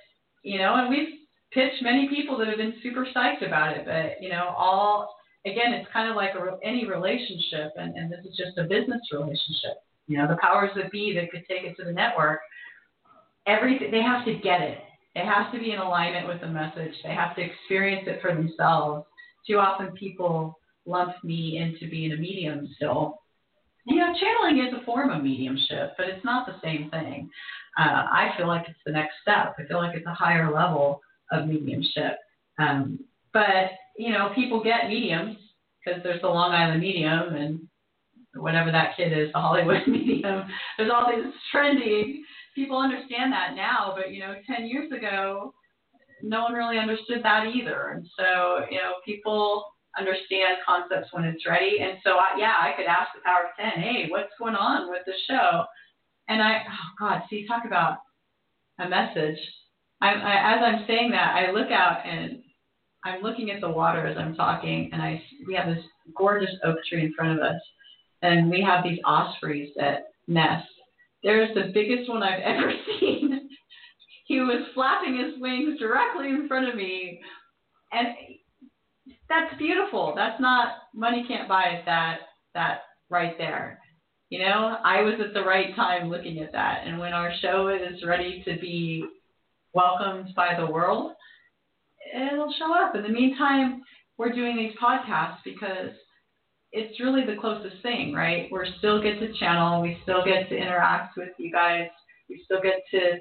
[0.44, 1.10] you know, and we've
[1.52, 3.86] pitched many people that have been super psyched about it.
[3.86, 5.16] But you know, all
[5.46, 9.02] again, it's kind of like a, any relationship, and, and this is just a business
[9.12, 9.78] relationship.
[10.08, 12.40] You know, the powers that be that could take it to the network,
[13.48, 14.80] everything they have to get it.
[15.16, 16.94] It has to be in alignment with the message.
[17.04, 19.06] They have to experience it for themselves.
[19.48, 23.20] Too often people lump me into being a medium still.
[23.86, 27.30] You know, channeling is a form of mediumship, but it's not the same thing.
[27.78, 29.56] Uh, I feel like it's the next step.
[29.60, 32.18] I feel like it's a higher level of mediumship.
[32.58, 33.00] Um,
[33.34, 35.38] but you know, people get mediums
[35.84, 37.68] because there's the Long Island medium and
[38.36, 40.44] whatever that kid is, the Hollywood medium.
[40.78, 42.20] There's all these trendy.
[42.54, 45.54] People understand that now, but you know, 10 years ago,
[46.22, 47.94] no one really understood that either.
[47.96, 49.66] And so, you know, people
[49.98, 51.80] understand concepts when it's ready.
[51.82, 54.90] And so, I, yeah, I could ask the Power of 10, hey, what's going on
[54.90, 55.64] with the show?
[56.28, 57.98] And I, oh God, see, talk about
[58.80, 59.38] a message.
[60.02, 62.42] I, I, as I'm saying that, I look out and
[63.06, 65.84] I'm looking at the water as I'm talking, and I we have this
[66.18, 67.62] gorgeous oak tree in front of us,
[68.24, 70.68] and we have these ospreys that nest.
[71.24, 73.45] There's the biggest one I've ever seen.
[74.26, 77.22] He was flapping his wings directly in front of me,
[77.92, 78.08] and
[79.30, 80.14] that's beautiful.
[80.16, 82.20] That's not money can't buy that
[82.54, 83.80] that right there.
[84.30, 87.68] You know, I was at the right time looking at that, and when our show
[87.68, 89.06] is ready to be
[89.74, 91.14] welcomed by the world,
[92.16, 92.96] it'll show up.
[92.96, 93.84] In the meantime,
[94.18, 95.92] we're doing these podcasts because
[96.72, 98.50] it's really the closest thing, right?
[98.52, 101.90] We still get to channel, we still get to interact with you guys,
[102.28, 103.20] we still get to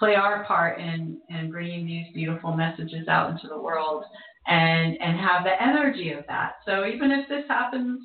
[0.00, 4.02] play our part in in bringing these beautiful messages out into the world
[4.48, 6.54] and and have the energy of that.
[6.66, 8.00] So even if this happens,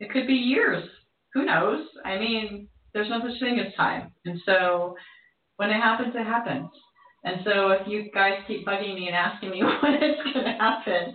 [0.00, 0.88] it could be years.
[1.34, 1.86] Who knows?
[2.04, 4.12] I mean, there's no such thing as time.
[4.24, 4.94] And so
[5.56, 6.70] when it happens, it happens.
[7.24, 10.52] And so if you guys keep bugging me and asking me when it's going to
[10.52, 11.14] happen,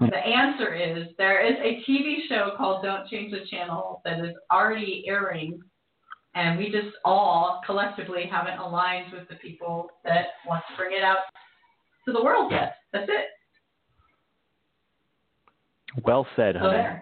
[0.00, 4.34] the answer is there is a TV show called Don't Change the Channel that is
[4.52, 5.60] already airing,
[6.38, 11.02] and we just all collectively haven't aligned with the people that want to bring it
[11.02, 11.18] out
[12.06, 12.76] to the world yet.
[12.92, 13.26] That's it.
[16.04, 16.76] Well said, honey.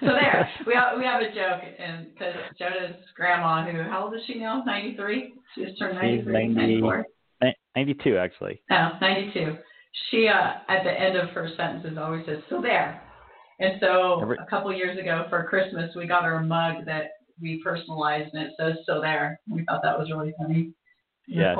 [0.00, 0.06] So there.
[0.06, 0.48] so there.
[0.66, 4.38] We have, we have a joke, and because Jodah's grandma, who how old is she
[4.38, 4.62] now?
[4.64, 5.34] Ninety three.
[5.54, 6.48] She just turned ninety three.
[6.48, 7.04] 94.
[7.74, 8.60] 92 actually.
[8.70, 9.56] No, 92.
[10.10, 13.02] She uh, at the end of her sentences always says "still there,"
[13.58, 17.17] and so Every- a couple years ago for Christmas we got her a mug that
[17.40, 20.72] we personalized and it says "still there." We thought that was really funny.
[21.26, 21.54] Yeah,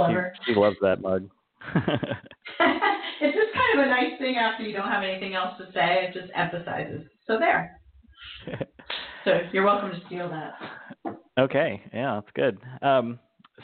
[0.44, 1.28] she, she loves that mug.
[1.74, 6.08] it's just kind of a nice thing after you don't have anything else to say.
[6.08, 7.02] It just emphasizes.
[7.26, 7.80] So there.
[9.24, 10.54] so you're welcome to steal that.
[11.38, 12.58] Okay, yeah, that's good.
[12.82, 13.18] Um,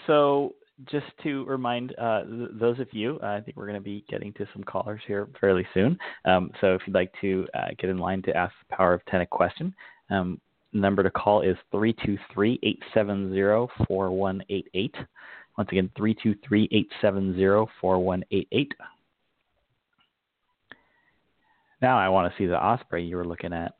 [0.07, 0.55] so
[0.90, 4.05] just to remind uh, th- those of you, uh, I think we're going to be
[4.09, 5.98] getting to some callers here fairly soon.
[6.24, 9.05] Um, so if you'd like to uh, get in line to ask the Power of
[9.07, 9.74] 10 a question,
[10.11, 10.40] um,
[10.74, 14.94] number to call is 323 870 4188.
[15.56, 18.72] Once again, 323 870 4188.
[21.80, 23.74] Now I want to see the osprey you were looking at.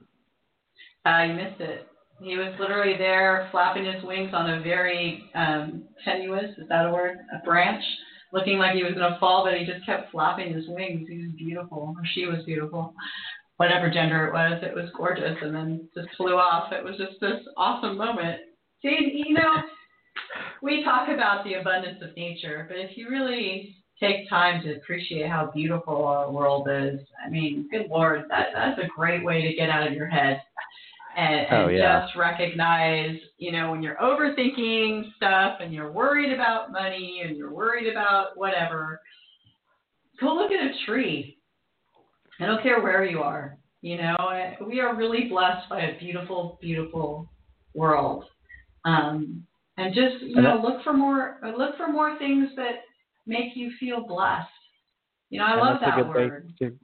[1.04, 1.88] I missed it.
[2.20, 6.92] He was literally there flapping his wings on a very um, tenuous, is that a
[6.92, 7.18] word?
[7.35, 7.83] A branch,
[8.33, 11.09] looking like he was going to fall, but he just kept flapping his wings.
[11.09, 12.94] He was beautiful, she was beautiful.
[13.57, 16.73] Whatever gender it was, it was gorgeous, and then just flew off.
[16.73, 18.40] It was just this awesome moment.
[18.83, 19.62] See, you know,
[20.62, 25.29] we talk about the abundance of nature, but if you really take time to appreciate
[25.29, 29.55] how beautiful our world is, I mean, good Lord, that that's a great way to
[29.55, 30.43] get out of your head
[31.17, 32.05] and, Oh, and yeah.
[32.05, 37.53] just recognize, you know, when you're overthinking stuff and you're worried about money and you're
[37.53, 39.01] worried about whatever,
[40.21, 41.34] go look at a tree.
[42.40, 43.59] I don't care where you are.
[43.83, 44.16] You know,
[44.66, 47.31] we are really blessed by a beautiful, beautiful
[47.75, 48.25] world.
[48.85, 52.77] Um, and just you know, look for more, look for more things that
[53.27, 54.49] make you feel blessed.
[55.31, 56.53] You know, I love that word.
[56.61, 56.77] to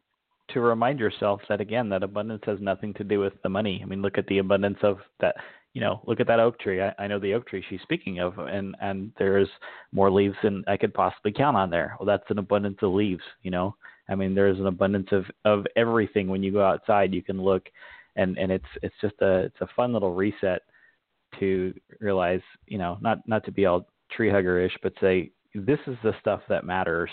[0.52, 3.80] to remind yourself that again that abundance has nothing to do with the money.
[3.82, 5.36] I mean, look at the abundance of that.
[5.72, 6.82] You know, look at that oak tree.
[6.82, 9.48] I, I know the oak tree she's speaking of, and and there's
[9.92, 11.96] more leaves than I could possibly count on there.
[11.98, 13.22] Well, that's an abundance of leaves.
[13.42, 13.76] You know,
[14.10, 16.28] I mean, there's an abundance of of everything.
[16.28, 17.68] When you go outside, you can look,
[18.16, 20.62] and and it's it's just a it's a fun little reset
[21.38, 25.78] to realize, you know, not not to be all tree hugger ish, but say this
[25.86, 27.10] is the stuff that matters.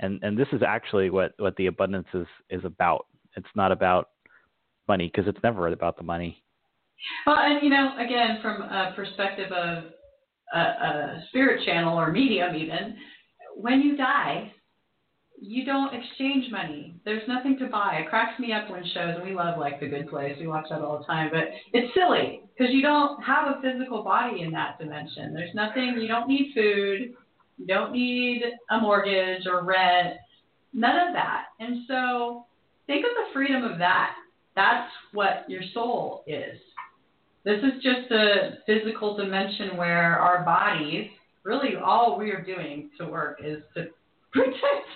[0.00, 3.06] And and this is actually what what the abundance is is about.
[3.36, 4.10] It's not about
[4.86, 6.42] money because it's never about the money.
[7.26, 9.84] Well, and you know, again, from a perspective of
[10.54, 12.96] a, a spirit channel or medium, even
[13.56, 14.52] when you die,
[15.46, 16.94] you don't exchange money.
[17.04, 17.98] There's nothing to buy.
[18.00, 20.36] It cracks me up when shows, and we love like The Good Place.
[20.40, 24.02] We watch that all the time, but it's silly because you don't have a physical
[24.02, 25.34] body in that dimension.
[25.34, 25.98] There's nothing.
[26.00, 27.14] You don't need food.
[27.58, 30.14] You don't need a mortgage or rent.
[30.72, 31.46] None of that.
[31.60, 32.46] And so
[32.86, 34.14] think of the freedom of that.
[34.56, 36.58] That's what your soul is.
[37.44, 41.10] This is just a physical dimension where our bodies,
[41.42, 43.88] really all we are doing to work is to
[44.32, 44.88] protect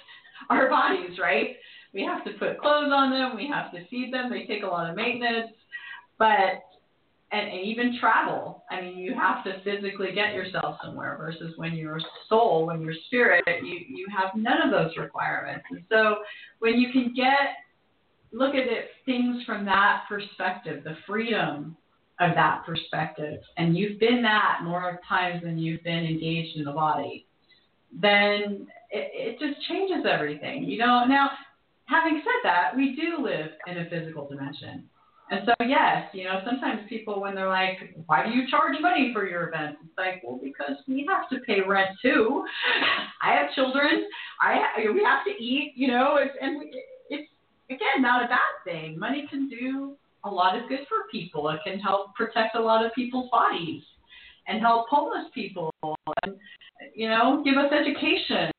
[0.50, 1.56] our bodies, right?
[1.94, 4.66] We have to put clothes on them, we have to feed them, they take a
[4.66, 5.52] lot of maintenance,
[6.18, 6.64] but
[7.30, 8.64] and, and even travel.
[8.70, 12.94] I mean, you have to physically get yourself somewhere versus when you're soul, when you're
[13.06, 15.64] spirit, you, you have none of those requirements.
[15.70, 16.16] And so
[16.60, 17.56] when you can get
[18.32, 21.76] look at it things from that perspective, the freedom
[22.20, 26.72] of that perspective, and you've been that more times than you've been engaged in the
[26.72, 27.26] body,
[27.92, 30.64] then it, it just changes everything.
[30.64, 31.30] You know, now
[31.86, 34.88] having said that, we do live in a physical dimension.
[35.30, 39.10] And so, yes, you know, sometimes people, when they're like, why do you charge money
[39.12, 39.78] for your events?
[39.84, 42.46] It's like, well, because we have to pay rent too.
[43.22, 44.08] I have children.
[44.40, 44.58] I
[44.90, 47.28] we have to eat, you know, and we, it's,
[47.68, 48.98] again, not a bad thing.
[48.98, 51.50] Money can do a lot of good for people.
[51.50, 53.82] It can help protect a lot of people's bodies
[54.46, 55.70] and help homeless people
[56.22, 56.36] and,
[56.94, 58.50] you know, give us education,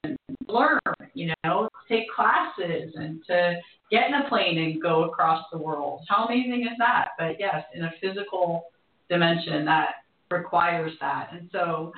[0.52, 0.80] learn,
[1.14, 3.56] you know, take classes and to
[3.92, 6.02] get in a plane and go across the world.
[6.08, 7.10] How amazing is that?
[7.18, 8.66] But yes, in a physical
[9.10, 9.90] dimension that
[10.30, 11.30] requires that.
[11.34, 11.92] And so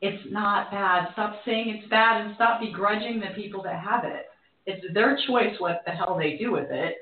[0.00, 1.08] it's not bad.
[1.12, 4.26] Stop saying it's bad and stop begrudging the people that have it.
[4.66, 6.96] It's their choice what the hell they do with it.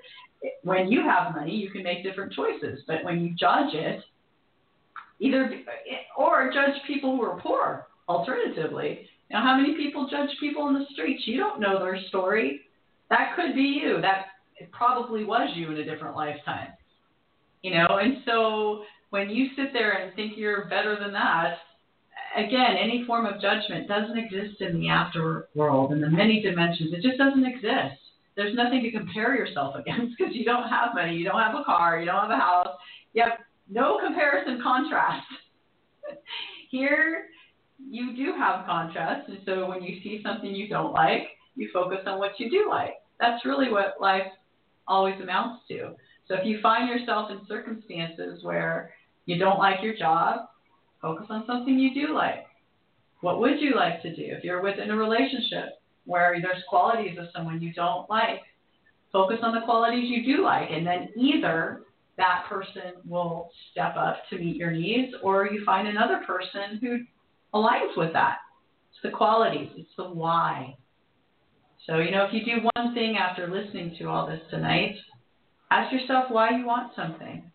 [0.62, 2.80] When you have money, you can make different choices.
[2.86, 4.02] But when you judge it,
[5.18, 5.50] either
[6.16, 7.86] or judge people who are poor.
[8.08, 11.22] Alternatively, know how many people judge people in the streets?
[11.26, 12.62] You don't know their story.
[13.10, 14.00] That could be you.
[14.00, 16.68] That it probably was you in a different lifetime.
[17.62, 21.56] You know, and so when you sit there and think you're better than that,
[22.36, 26.92] again, any form of judgment doesn't exist in the afterworld in the many dimensions.
[26.92, 28.00] It just doesn't exist.
[28.36, 31.64] There's nothing to compare yourself against because you don't have money, you don't have a
[31.64, 32.68] car, you don't have a house.
[33.12, 33.38] You have
[33.68, 35.26] no comparison contrast.
[36.70, 37.26] Here,
[37.88, 42.00] you do have contrast, and so when you see something you don't like, you focus
[42.06, 42.94] on what you do like.
[43.18, 44.26] That's really what life
[44.86, 45.94] always amounts to.
[46.26, 48.92] So if you find yourself in circumstances where
[49.26, 50.48] you don't like your job,
[51.02, 52.46] focus on something you do like.
[53.20, 57.26] What would you like to do if you're within a relationship where there's qualities of
[57.34, 58.40] someone you don't like?
[59.12, 61.82] Focus on the qualities you do like, and then either
[62.16, 67.00] that person will step up to meet your needs, or you find another person who
[67.54, 68.38] aligns with that.
[68.92, 70.76] It's the qualities, it's the why.
[71.86, 74.96] So, you know, if you do one thing after listening to all this tonight,
[75.70, 77.50] ask yourself why you want something.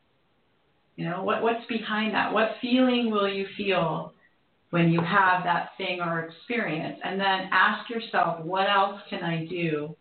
[0.96, 2.34] You know, what, what's behind that?
[2.34, 4.14] What feeling will you feel
[4.72, 7.00] when you have that thing or experience?
[7.04, 9.96] And then ask yourself, what else can I do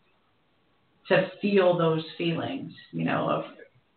[1.08, 2.72] to feel those feelings?
[2.92, 3.44] You know, of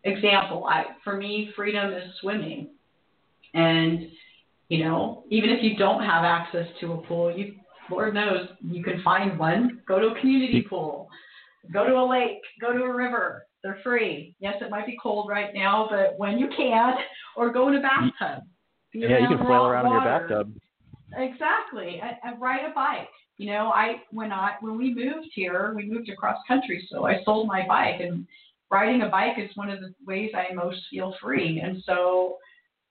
[0.04, 2.70] example, I, for me, freedom is swimming.
[3.54, 4.08] And,
[4.70, 7.56] you know, even if you don't have access to a pool, you,
[7.90, 9.82] Lord knows, you can find one.
[9.88, 11.08] Go to a community pool,
[11.72, 13.46] go to a lake, go to a river.
[13.64, 14.36] They're free.
[14.40, 16.96] Yes, it might be cold right now, but when you can,
[17.36, 18.44] or go in a bathtub.
[18.94, 19.98] yeah, you can flail around water.
[19.98, 20.54] in your bathtub.
[21.18, 23.08] Exactly, and, and ride a bike.
[23.38, 27.24] You know, I when I when we moved here, we moved across country, so I
[27.24, 28.28] sold my bike, and
[28.70, 31.62] riding a bike is one of the ways I most feel free.
[31.64, 32.38] And so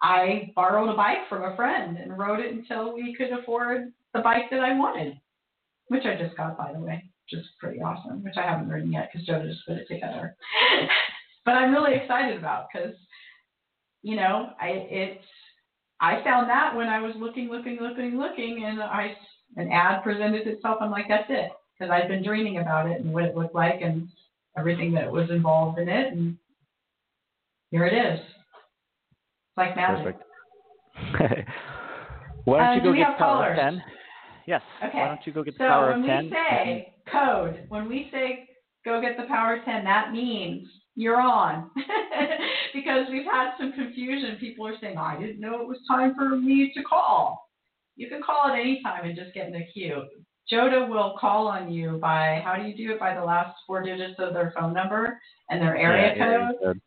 [0.03, 4.21] I borrowed a bike from a friend and rode it until we could afford the
[4.21, 5.19] bike that I wanted,
[5.89, 8.93] which I just got, by the way, which is pretty awesome, which I haven't ridden
[8.93, 10.37] yet because Joe just put it together.
[11.45, 12.95] but I'm really excited about because,
[14.03, 15.25] you know, I it's
[16.01, 19.17] I found that when I was looking, looking, looking, looking, and I
[19.57, 20.79] an ad presented itself.
[20.81, 23.81] I'm like, that's it, because I've been dreaming about it and what it looked like
[23.81, 24.09] and
[24.59, 26.37] everything that was involved in it, and
[27.71, 28.21] here it is.
[29.57, 30.17] Like magic.
[31.13, 31.49] Perfect.
[32.45, 33.83] Why don't uh, you go do get power of ten?
[34.47, 34.63] Yes.
[34.85, 34.99] Okay.
[34.99, 36.07] Why don't you go get so the power of ten?
[36.07, 38.49] So when we say code, when we say
[38.85, 41.71] go get the power of ten, that means you're on.
[42.75, 44.37] because we've had some confusion.
[44.39, 47.49] People are saying, oh, I didn't know it was time for me to call.
[47.97, 50.03] You can call at any time and just get in the queue.
[50.53, 53.83] Jodah will call on you by how do you do it by the last four
[53.83, 56.81] digits of their phone number and their area yeah, code.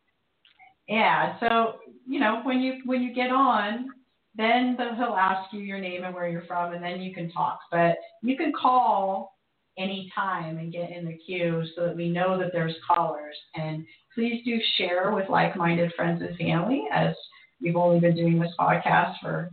[0.90, 3.90] Yeah, so you know when you when you get on,
[4.34, 7.60] then he'll ask you your name and where you're from, and then you can talk.
[7.70, 9.36] But you can call
[9.78, 13.36] anytime and get in the queue so that we know that there's callers.
[13.54, 13.86] And
[14.16, 17.14] please do share with like-minded friends and family, as
[17.62, 19.52] we've only been doing this podcast for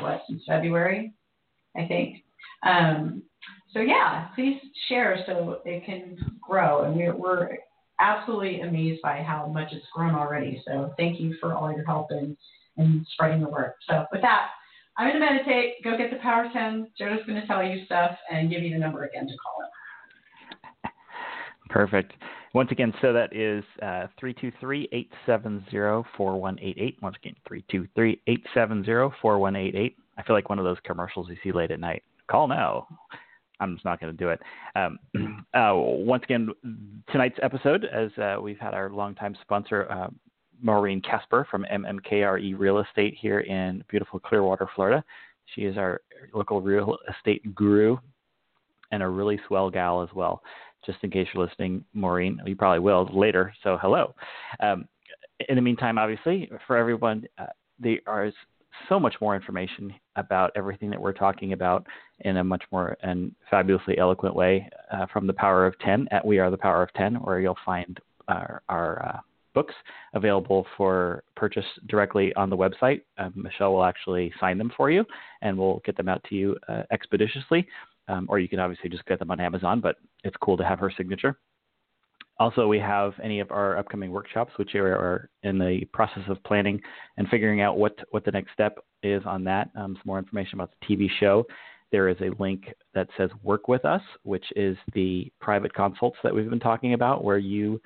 [0.00, 1.12] what since February,
[1.76, 2.24] I think.
[2.66, 3.22] Um,
[3.74, 4.58] so yeah, please
[4.88, 6.84] share so it can grow.
[6.84, 7.58] And we're, we're
[8.00, 10.62] absolutely amazed by how much it's grown already.
[10.66, 12.36] So thank you for all your help in,
[12.76, 13.74] in spreading the word.
[13.88, 14.48] So with that,
[14.96, 16.88] I'm going to meditate, go get the Power 10.
[16.98, 20.90] Joe's going to tell you stuff and give you the number again to call it.
[21.70, 22.12] Perfect.
[22.52, 26.98] Once again, so that is uh, 323 870 4188.
[27.00, 29.96] Once again, 323 870 4188.
[30.18, 32.02] I feel like one of those commercials you see late at night.
[32.28, 32.88] Call now.
[33.60, 34.40] I'm just not going to do it.
[34.74, 34.98] Um,
[35.54, 36.48] uh, once again,
[37.10, 40.08] tonight's episode, as uh, we've had our longtime sponsor, uh,
[40.62, 45.02] Maureen Kasper from MMKRE Real Estate here in beautiful Clearwater, Florida.
[45.54, 46.00] She is our
[46.34, 47.96] local real estate guru
[48.92, 50.42] and a really swell gal as well.
[50.84, 53.52] Just in case you're listening, Maureen, you probably will later.
[53.62, 54.14] So hello.
[54.60, 54.86] Um,
[55.48, 57.46] in the meantime, obviously, for everyone, uh,
[57.78, 58.34] there is
[58.88, 61.86] so much more information about everything that we're talking about
[62.20, 66.24] in a much more and fabulously eloquent way uh, from the Power of Ten at
[66.24, 67.98] We Are the Power of Ten, where you'll find
[68.28, 69.20] our, our uh,
[69.54, 69.74] books
[70.14, 73.02] available for purchase directly on the website.
[73.18, 75.04] Um, Michelle will actually sign them for you,
[75.42, 77.66] and we'll get them out to you uh, expeditiously.
[78.08, 80.80] Um, or you can obviously just get them on Amazon, but it's cool to have
[80.80, 81.38] her signature.
[82.40, 86.80] Also, we have any of our upcoming workshops, which are in the process of planning
[87.18, 89.68] and figuring out what, what the next step is on that.
[89.76, 91.44] Um, some more information about the TV show.
[91.92, 96.34] There is a link that says Work With Us, which is the private consults that
[96.34, 97.78] we've been talking about, where you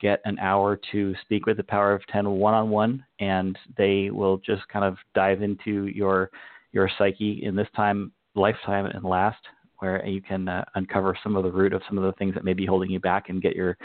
[0.00, 4.10] get an hour to speak with the Power of 10 one on one, and they
[4.10, 6.30] will just kind of dive into your,
[6.72, 9.38] your psyche in this time, lifetime, and last
[9.80, 12.44] where you can uh, uncover some of the root of some of the things that
[12.44, 13.76] may be holding you back and get your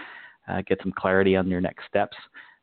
[0.48, 2.16] uh, get some clarity on your next steps.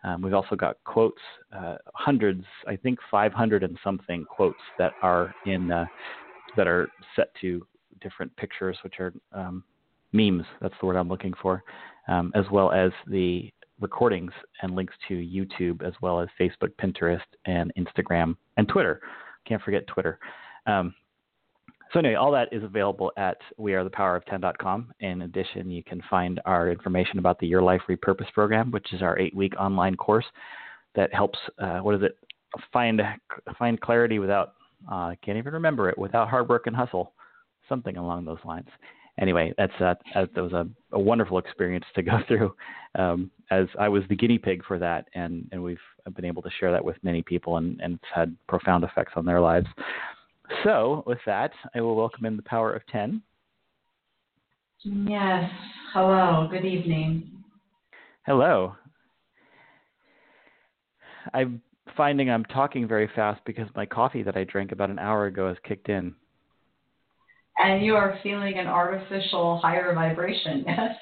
[0.04, 1.20] Um, we've also got quotes,
[1.56, 5.86] uh, hundreds, I think 500 and something quotes that are in uh,
[6.56, 7.66] that are set to
[8.00, 9.64] different pictures, which are um,
[10.12, 10.44] memes.
[10.60, 11.62] That's the word I'm looking for,
[12.08, 17.20] um, as well as the recordings and links to YouTube, as well as Facebook, Pinterest,
[17.46, 19.00] and Instagram and Twitter.
[19.46, 20.18] Can't forget Twitter.
[20.66, 20.94] Um,
[21.92, 24.92] so anyway, all that is available at wearethepowerof10.com.
[25.00, 29.02] In addition, you can find our information about the Your Life Repurpose program, which is
[29.02, 30.24] our eight-week online course
[30.94, 31.38] that helps.
[31.58, 32.16] Uh, what is it?
[32.72, 33.00] Find
[33.58, 34.54] find clarity without.
[34.90, 37.12] Uh, I can't even remember it without hard work and hustle,
[37.68, 38.68] something along those lines.
[39.20, 42.54] Anyway, that's uh, that was a, a wonderful experience to go through,
[42.98, 45.76] um, as I was the guinea pig for that, and and we've
[46.16, 49.26] been able to share that with many people, and and it's had profound effects on
[49.26, 49.66] their lives.
[50.64, 53.22] So, with that, I will welcome in the power of 10.
[54.84, 55.50] Yes.
[55.92, 56.48] Hello.
[56.50, 57.30] Good evening.
[58.26, 58.74] Hello.
[61.32, 61.62] I'm
[61.96, 65.48] finding I'm talking very fast because my coffee that I drank about an hour ago
[65.48, 66.14] has kicked in.
[67.58, 70.96] And you are feeling an artificial higher vibration, yes?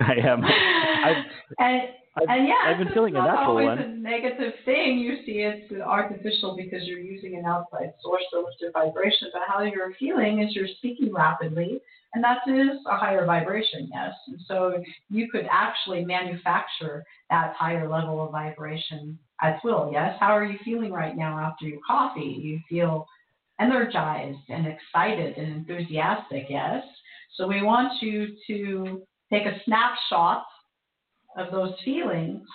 [0.00, 0.42] I am.
[1.58, 1.82] and
[2.14, 3.78] I've, and yeah, I've been feeling a natural always one.
[3.78, 4.98] a negative thing.
[4.98, 9.28] You see it's artificial because you're using an outside source to lift your vibration.
[9.32, 11.80] But how you're feeling is you're speaking rapidly,
[12.14, 14.12] and that is a higher vibration, yes.
[14.28, 20.16] And so you could actually manufacture that higher level of vibration at will, yes.
[20.20, 22.38] How are you feeling right now after your coffee?
[22.42, 23.06] You feel
[23.58, 26.84] energized and excited and enthusiastic, yes.
[27.36, 29.02] So we want you to
[29.32, 30.44] take a snapshot
[31.36, 32.46] of those feelings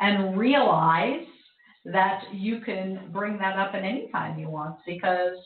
[0.00, 1.26] and realize
[1.84, 5.36] that you can bring that up at any time you want because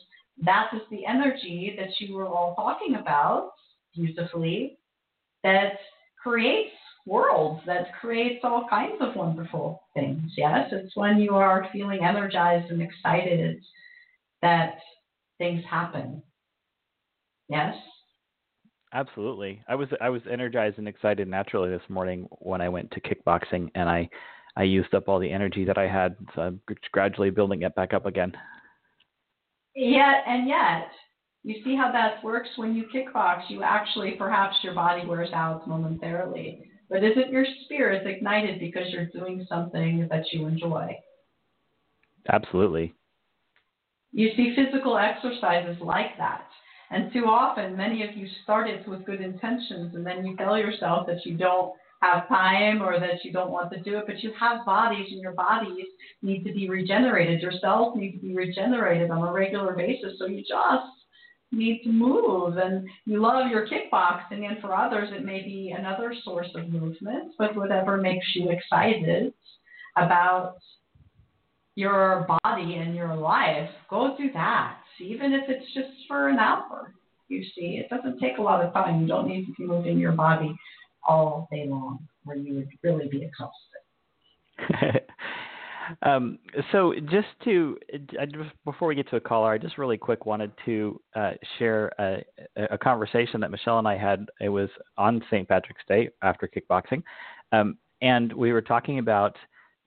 [0.43, 3.51] that is the energy that you were all talking about
[3.93, 4.77] beautifully
[5.43, 5.73] that
[6.21, 6.71] creates
[7.05, 10.31] worlds, that creates all kinds of wonderful things.
[10.37, 13.61] Yes, it's when you are feeling energized and excited
[14.41, 14.77] that
[15.37, 16.21] things happen.
[17.49, 17.75] Yes.
[18.93, 19.61] Absolutely.
[19.67, 23.69] I was I was energized and excited naturally this morning when I went to kickboxing
[23.75, 24.09] and I
[24.55, 26.61] I used up all the energy that I had, so I'm
[26.91, 28.35] gradually building it back up again.
[29.75, 30.89] Yet and yet,
[31.43, 33.43] you see how that works when you kickbox.
[33.47, 39.05] You actually perhaps your body wears out momentarily, but isn't your spirit ignited because you're
[39.05, 40.97] doing something that you enjoy?
[42.27, 42.95] Absolutely.
[44.11, 46.48] You see physical exercises like that
[46.91, 51.05] and too often, many of you started with good intentions and then you tell yourself
[51.07, 54.31] that you don't have time or that you don't want to do it, but you
[54.39, 55.85] have bodies and your bodies
[56.21, 57.41] need to be regenerated.
[57.41, 60.13] Your cells need to be regenerated on a regular basis.
[60.17, 60.87] So you just
[61.51, 66.13] need to move and you love your kickboxing and for others it may be another
[66.23, 69.33] source of movement, but whatever makes you excited
[69.95, 70.55] about
[71.75, 76.93] your body and your life, go do that even if it's just for an hour.
[77.27, 79.01] You see, it doesn't take a lot of time.
[79.01, 80.55] You don't need to be moving your body
[81.07, 85.01] all day long, where you would really be exhausted.
[86.01, 86.39] um,
[86.71, 87.77] so, just to
[88.19, 91.31] I just, before we get to a caller, I just really quick wanted to uh,
[91.57, 92.23] share a,
[92.71, 94.25] a, conversation that Michelle and I had.
[94.41, 95.47] It was on St.
[95.47, 97.03] Patrick's Day after kickboxing,
[97.51, 99.35] um, and we were talking about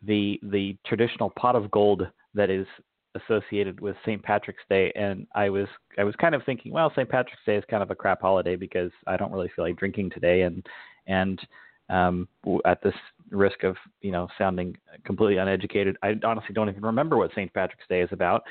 [0.02, 2.66] the the traditional pot of gold that is
[3.14, 4.22] associated with St.
[4.22, 5.66] Patrick's Day, and I was
[5.98, 7.08] I was kind of thinking, well, St.
[7.08, 10.10] Patrick's Day is kind of a crap holiday because I don't really feel like drinking
[10.10, 10.66] today, and
[11.06, 11.40] and
[11.88, 12.28] um,
[12.64, 12.94] at this
[13.30, 17.52] risk of you know sounding completely uneducated, I honestly don't even remember what St.
[17.52, 18.42] Patrick's Day is about.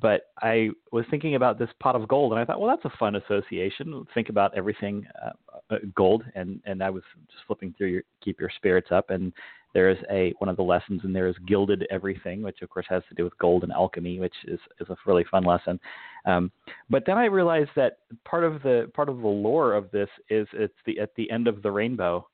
[0.00, 2.96] But I was thinking about this pot of gold, and I thought, well, that's a
[2.96, 4.06] fun association.
[4.14, 5.30] Think about everything uh,
[5.70, 9.32] uh gold, and and I was just flipping through your keep your spirits up, and
[9.72, 12.86] there is a one of the lessons in there is gilded everything, which of course
[12.88, 15.78] has to do with gold and alchemy, which is is a really fun lesson.
[16.26, 16.50] Um,
[16.88, 20.46] but then I realized that part of the part of the lore of this is
[20.52, 22.26] it's the at the end of the rainbow,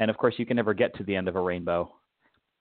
[0.00, 1.90] and of course you can never get to the end of a rainbow.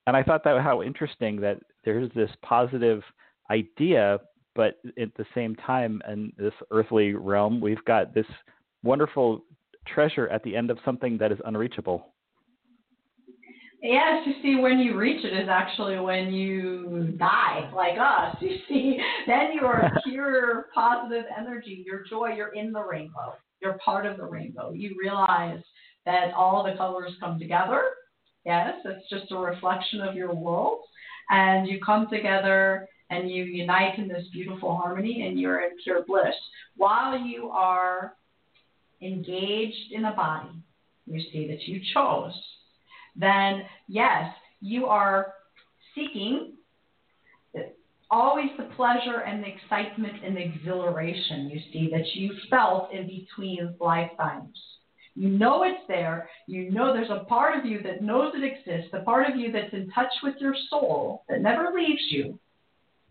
[0.08, 3.04] And I thought that how interesting that there's this positive
[3.50, 4.20] idea,
[4.56, 8.26] but at the same time, in this earthly realm, we've got this
[8.84, 9.44] wonderful
[9.88, 12.11] treasure at the end of something that is unreachable.
[13.82, 18.36] Yes, you see, when you reach it is actually when you die, like us.
[18.42, 23.34] You see, then you are pure positive energy, your joy, you're in the rainbow.
[23.60, 24.72] You're part of the rainbow.
[24.72, 25.62] You realize
[26.06, 27.82] that all the colors come together.
[28.46, 30.82] Yes, it's just a reflection of your world.
[31.32, 36.04] And you come together and you unite in this beautiful harmony and you're in pure
[36.08, 36.36] bliss.
[36.78, 38.14] While you are
[39.02, 40.50] engaged in a body,
[41.08, 42.34] you see that you chose
[43.16, 45.34] then yes, you are
[45.96, 46.54] seeking
[48.12, 53.08] always the pleasure and the excitement and the exhilaration you see that you felt in
[53.08, 54.60] between lifetimes.
[55.16, 56.30] You know it's there.
[56.48, 59.52] You know there's a part of you that knows it exists, the part of you
[59.52, 62.38] that's in touch with your soul that never leaves you.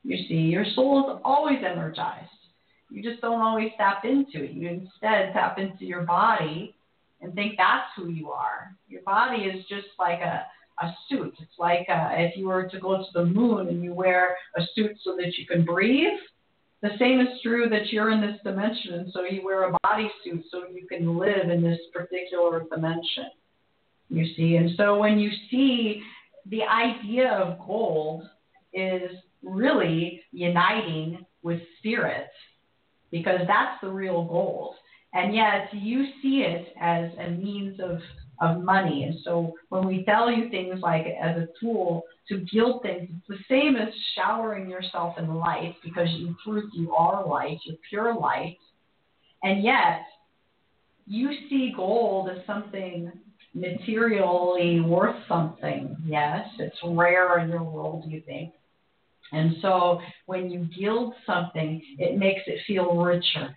[0.03, 2.31] You see, your soul is always energized.
[2.91, 4.53] You just don't always tap into it.
[4.53, 6.75] You instead tap into your body
[7.21, 8.75] and think that's who you are.
[8.89, 10.47] Your body is just like a,
[10.83, 11.35] a suit.
[11.41, 14.63] It's like uh, if you were to go to the moon and you wear a
[14.75, 16.19] suit so that you can breathe.
[16.83, 20.45] The same is true that you're in this dimension, and so you wear a bodysuit
[20.51, 23.27] so you can live in this particular dimension.
[24.09, 26.03] You see, and so when you see
[26.47, 28.25] the idea of gold
[28.73, 29.11] is
[29.43, 32.29] really uniting with spirit,
[33.11, 34.77] because that's the real gold
[35.13, 37.99] and yet you see it as a means of,
[38.41, 39.05] of money.
[39.05, 43.29] And so when we tell you things like as a tool to gild things, it's
[43.29, 48.15] the same as showering yourself in light because in truth you are light, you're pure
[48.15, 48.59] light.
[49.43, 50.03] And yet
[51.07, 53.11] you see gold as something
[53.53, 55.97] materially worth something.
[56.05, 58.53] Yes, it's rare in your world, you think.
[59.33, 63.57] And so when you gild something, it makes it feel richer.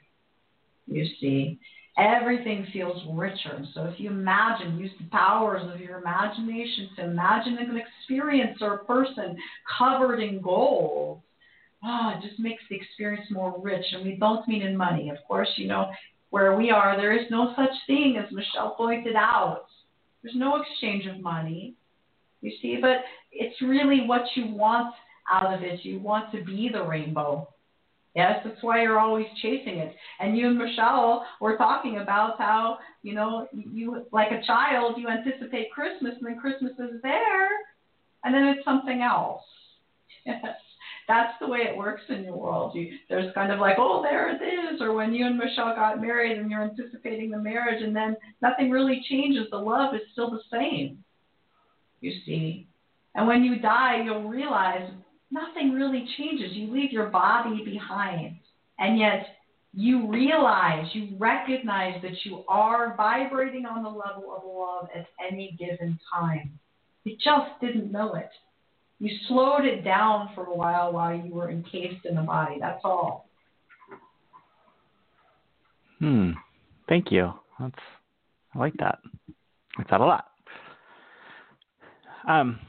[0.87, 1.59] You see,
[1.97, 3.63] everything feels richer.
[3.73, 8.75] So if you imagine, use the powers of your imagination to imagine an experience or
[8.75, 9.37] a person
[9.77, 11.21] covered in gold.
[11.85, 13.85] Oh, it just makes the experience more rich.
[13.91, 15.09] And we don't mean in money.
[15.09, 15.91] Of course, you know,
[16.29, 19.65] where we are, there is no such thing as Michelle pointed out.
[20.23, 21.75] There's no exchange of money.
[22.41, 22.97] You see, but
[23.31, 24.95] it's really what you want
[25.31, 25.83] out of it.
[25.83, 27.47] You want to be the rainbow.
[28.15, 29.95] Yes, that's why you're always chasing it.
[30.19, 35.07] And you and Michelle were talking about how, you know, you like a child, you
[35.07, 37.49] anticipate Christmas and then Christmas is there
[38.23, 39.41] and then it's something else.
[40.25, 40.55] Yes.
[41.05, 42.75] That's the way it works in your world.
[42.75, 44.79] You, there's kind of like, oh, there it is.
[44.79, 48.71] Or when you and Michelle got married and you're anticipating the marriage and then nothing
[48.71, 49.47] really changes.
[49.51, 51.03] The love is still the same,
[51.99, 52.67] you see.
[53.15, 54.89] And when you die, you'll realize
[55.33, 56.51] nothing really changes.
[56.53, 58.35] You leave your body behind.
[58.79, 59.25] And yet
[59.73, 65.57] you realize, you recognize that you are vibrating on the level of love at any
[65.57, 66.59] given time.
[67.03, 68.29] You just didn't know it.
[68.99, 72.57] You slowed it down for a while while you were encased in the body.
[72.59, 73.27] That's all.
[75.99, 76.31] Hmm.
[76.87, 77.33] Thank you.
[77.59, 77.75] That's
[78.53, 78.99] I like that.
[79.77, 80.25] I that a lot.
[82.27, 82.59] Um,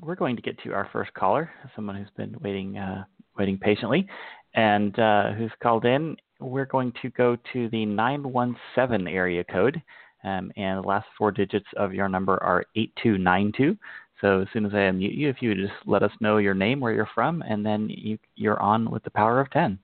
[0.00, 3.04] we're going to get to our first caller, someone who's been waiting uh,
[3.38, 4.06] waiting patiently,
[4.54, 6.16] and uh, who's called in.
[6.38, 9.80] We're going to go to the 917 area code,
[10.24, 13.76] um, and the last four digits of your number are 8292.
[14.20, 16.54] So as soon as I unmute you, if you would just let us know your
[16.54, 19.78] name, where you're from, and then you, you're on with the power of 10.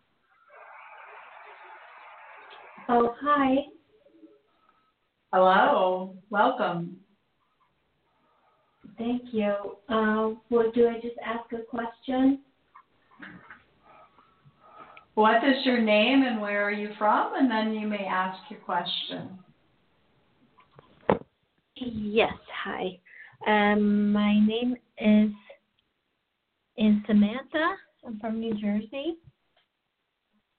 [2.88, 3.56] Oh, hi.
[5.32, 6.14] Hello.
[6.30, 6.96] Welcome.
[8.98, 9.54] Thank you.
[9.88, 12.40] Uh, well, do I just ask a question?
[15.14, 17.34] What is your name and where are you from?
[17.34, 19.38] And then you may ask your question.
[21.76, 22.32] Yes,
[22.64, 22.98] hi.
[23.46, 25.30] Um, my name is
[26.76, 27.74] is Samantha.
[28.06, 29.16] I'm from New Jersey.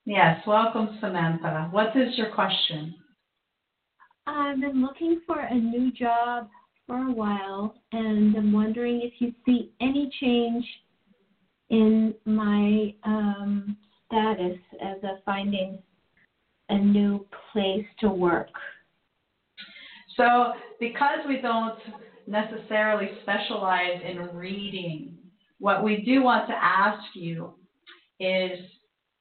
[0.05, 1.69] Yes, welcome, Samantha.
[1.71, 2.93] What is your question?
[4.27, 6.49] I've been looking for a new job
[6.87, 10.65] for a while, and I'm wondering if you see any change
[11.69, 15.79] in my um, status as a finding
[16.69, 18.49] a new place to work.
[20.17, 21.79] So, because we don't
[22.27, 25.17] necessarily specialize in reading,
[25.59, 27.53] what we do want to ask you
[28.19, 28.59] is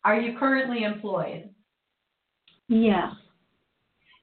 [0.05, 1.49] Are you currently employed?
[2.69, 3.13] Yeah.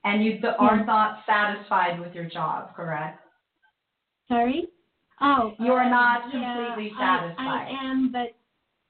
[0.03, 3.21] And you are not satisfied with your job, correct?
[4.29, 4.67] Sorry?
[5.21, 7.35] Oh, you're um, not yeah, completely satisfied.
[7.37, 8.37] I, I am, but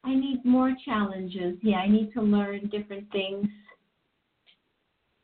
[0.03, 1.57] I need more challenges.
[1.63, 3.47] Yeah, I need to learn different things.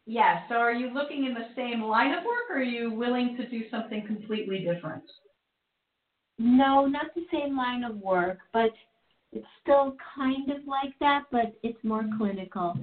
[0.07, 0.43] Yes.
[0.49, 3.47] So are you looking in the same line of work or are you willing to
[3.49, 5.03] do something completely different?
[6.38, 8.72] No, not the same line of work, but
[9.32, 12.78] it's still kind of like that, but it's more clinical.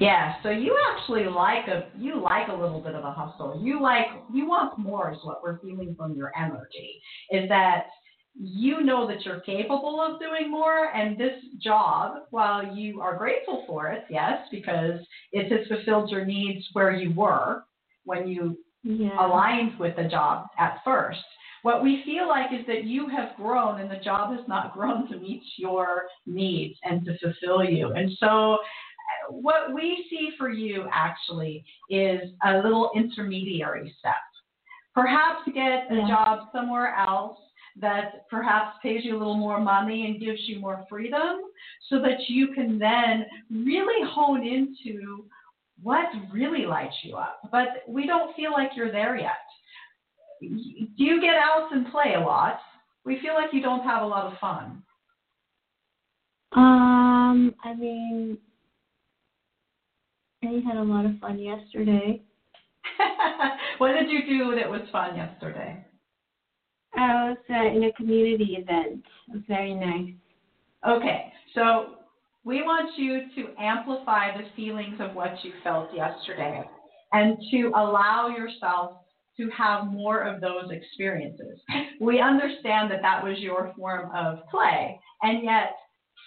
[0.00, 3.60] Yeah, so you actually like a you like a little bit of a hustle.
[3.62, 7.02] You like you want more is what we're feeling from your energy.
[7.30, 7.84] Is that
[8.34, 13.64] you know that you're capable of doing more and this job, while you are grateful
[13.66, 15.00] for it, yes, because
[15.32, 17.64] it has fulfilled your needs where you were
[18.04, 19.14] when you yeah.
[19.24, 21.20] aligned with the job at first.
[21.62, 25.08] What we feel like is that you have grown and the job has not grown
[25.10, 27.92] to meet your needs and to fulfill you.
[27.92, 28.58] And so
[29.32, 34.14] what we see for you actually is a little intermediary step.
[34.94, 37.38] Perhaps get a job somewhere else
[37.80, 41.40] that perhaps pays you a little more money and gives you more freedom
[41.88, 45.24] so that you can then really hone into
[45.82, 47.40] what really lights you up.
[47.50, 49.30] But we don't feel like you're there yet.
[50.40, 50.48] Do
[50.96, 52.58] you get out and play a lot?
[53.04, 54.82] We feel like you don't have a lot of fun.
[56.52, 58.36] Um, I mean,
[60.42, 62.22] I had a lot of fun yesterday.
[63.78, 65.84] what did you do that was fun yesterday?
[66.96, 69.04] I was uh, in a community event.
[69.28, 70.14] It was very nice.
[70.88, 71.96] Okay, so
[72.44, 76.64] we want you to amplify the feelings of what you felt yesterday
[77.12, 78.92] and to allow yourself
[79.36, 81.60] to have more of those experiences.
[82.00, 85.76] We understand that that was your form of play, and yet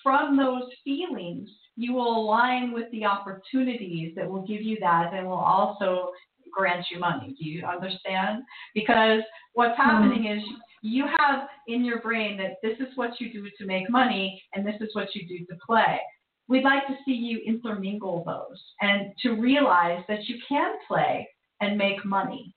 [0.04, 5.28] from those feelings, you will align with the opportunities that will give you that and
[5.28, 6.12] will also
[6.52, 7.36] grant you money.
[7.40, 8.44] Do you understand?
[8.74, 9.22] Because
[9.54, 9.90] what's hmm.
[9.90, 10.44] happening is
[10.82, 14.66] you have in your brain that this is what you do to make money and
[14.66, 16.00] this is what you do to play.
[16.48, 21.28] We'd like to see you intermingle those and to realize that you can play
[21.62, 22.54] and make money.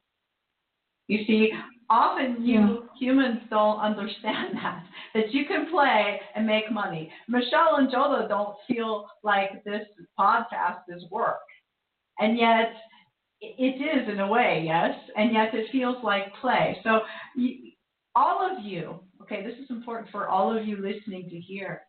[1.06, 1.52] You see,
[1.90, 2.76] often you yeah.
[2.98, 4.84] humans don't understand that
[5.14, 7.10] that you can play and make money.
[7.28, 9.86] Michelle and Jodah don't feel like this
[10.18, 11.40] podcast is work,
[12.18, 12.72] and yet
[13.40, 16.78] it is in a way, yes, and yet it feels like play.
[16.82, 17.00] So
[17.36, 17.72] you,
[18.14, 21.82] all of you, okay, this is important for all of you listening to hear.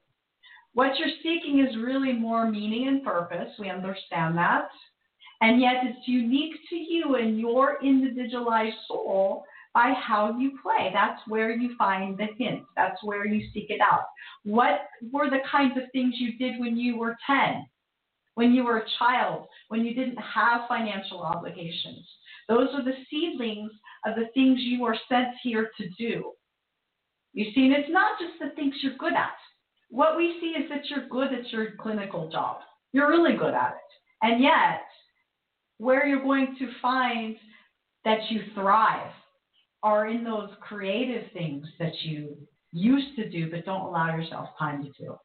[0.74, 3.50] What you're seeking is really more meaning and purpose.
[3.58, 4.68] We understand that.
[5.42, 9.46] And yet it's unique to you and your individualized soul
[9.78, 10.90] by how you play.
[10.92, 12.66] That's where you find the hints.
[12.76, 14.06] That's where you seek it out.
[14.44, 17.64] What were the kinds of things you did when you were 10,
[18.34, 22.04] when you were a child, when you didn't have financial obligations?
[22.50, 23.72] Those are the seedlings
[24.04, 26.32] of the things you are sent here to do.
[27.34, 29.38] You see, and it's not just the things you're good at.
[29.92, 32.62] What we see is that you're good at your clinical job.
[32.94, 34.24] You're really good at it.
[34.24, 34.82] And yet,
[35.78, 37.36] where you're going to find
[38.06, 39.12] that you thrive
[39.84, 42.38] are in those creative things that you
[42.72, 45.16] used to do but don't allow yourself time to do.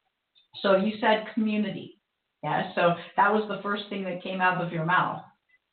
[0.61, 1.99] So you said community.
[2.43, 5.23] Yeah, so that was the first thing that came out of your mouth.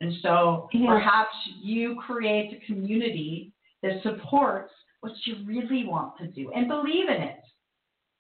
[0.02, 0.88] And so yeah.
[0.88, 3.52] perhaps you create a community
[3.82, 4.72] that supports
[5.02, 7.40] what you really want to do and believe in it.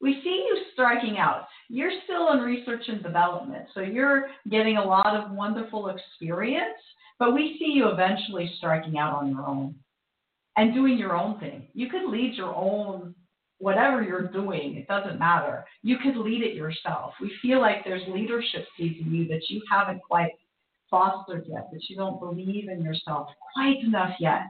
[0.01, 1.45] We see you striking out.
[1.67, 6.79] You're still in research and development, so you're getting a lot of wonderful experience,
[7.19, 9.75] but we see you eventually striking out on your own
[10.59, 11.67] and doing your own thing.
[11.73, 13.15] You could lead your own
[13.59, 15.65] whatever you're doing, it doesn't matter.
[15.83, 17.13] You could lead it yourself.
[17.21, 20.31] We feel like there's leadership seeds in you that you haven't quite
[20.89, 24.49] fostered yet, that you don't believe in yourself quite enough yet.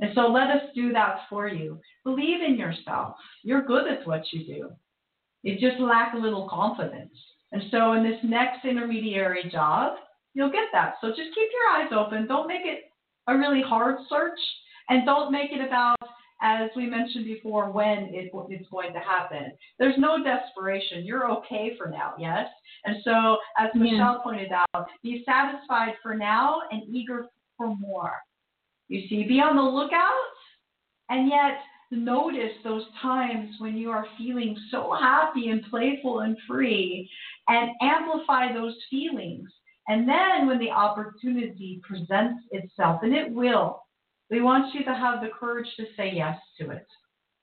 [0.00, 1.80] And so let us do that for you.
[2.04, 3.14] Believe in yourself.
[3.42, 4.70] You're good at what you do.
[5.42, 7.14] You just lack a little confidence.
[7.52, 9.94] And so in this next intermediary job,
[10.34, 10.94] you'll get that.
[11.00, 12.26] So just keep your eyes open.
[12.26, 12.84] Don't make it
[13.28, 14.38] a really hard search
[14.90, 15.96] and don't make it about
[16.42, 19.52] as we mentioned before, when it, it's going to happen.
[19.78, 21.04] There's no desperation.
[21.04, 22.46] You're okay for now, yes?
[22.84, 24.18] And so, as Michelle yeah.
[24.24, 27.26] pointed out, be satisfied for now and eager
[27.58, 28.14] for more.
[28.88, 30.10] You see, be on the lookout
[31.10, 31.58] and yet
[31.90, 37.10] notice those times when you are feeling so happy and playful and free
[37.48, 39.48] and amplify those feelings.
[39.88, 43.82] And then when the opportunity presents itself, and it will,
[44.30, 46.86] we want you to have the courage to say yes to it.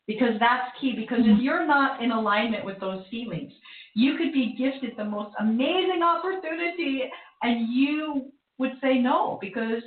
[0.08, 0.94] Because that's key.
[0.96, 3.52] Because if you're not in alignment with those feelings,
[3.94, 7.04] you could be gifted the most amazing opportunity
[7.44, 9.84] and you would say no because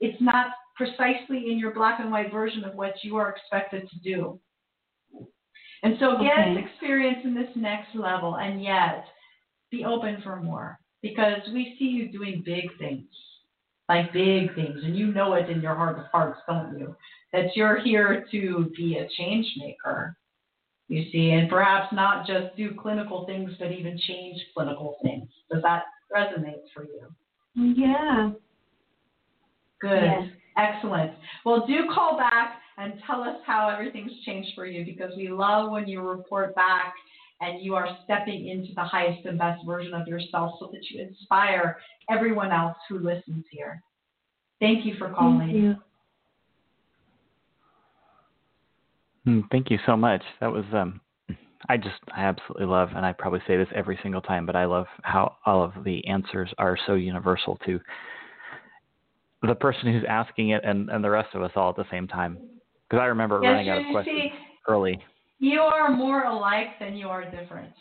[0.00, 3.98] it's not precisely in your black and white version of what you are expected to
[3.98, 4.40] do.
[5.82, 6.64] And so get okay.
[6.64, 9.04] experience in this next level and yet
[9.70, 13.06] be open for more because we see you doing big things,
[13.88, 16.94] like big things, and you know it in your heart of hearts, don't you?
[17.32, 20.16] That you're here to be a change maker,
[20.88, 25.28] you see, and perhaps not just do clinical things, but even change clinical things.
[25.50, 25.84] Does that
[26.14, 27.74] resonate for you?
[27.76, 28.30] Yeah.
[29.80, 30.02] Good.
[30.02, 30.28] Yes.
[30.56, 31.12] Excellent.
[31.44, 35.70] Well, do call back and tell us how everything's changed for you because we love
[35.70, 36.94] when you report back
[37.40, 41.00] and you are stepping into the highest and best version of yourself so that you
[41.00, 41.78] inspire
[42.10, 43.82] everyone else who listens here.
[44.60, 45.38] Thank you for calling.
[45.38, 45.76] Thank you.
[49.24, 50.22] Hmm, thank you so much.
[50.40, 51.00] That was um
[51.68, 54.64] I just I absolutely love and I probably say this every single time, but I
[54.64, 57.80] love how all of the answers are so universal to
[59.42, 62.08] the person who's asking it and, and the rest of us all at the same
[62.08, 62.38] time.
[62.88, 64.32] Because I remember yes, running out of questions see,
[64.66, 65.04] early.
[65.38, 67.72] You are more alike than you are different.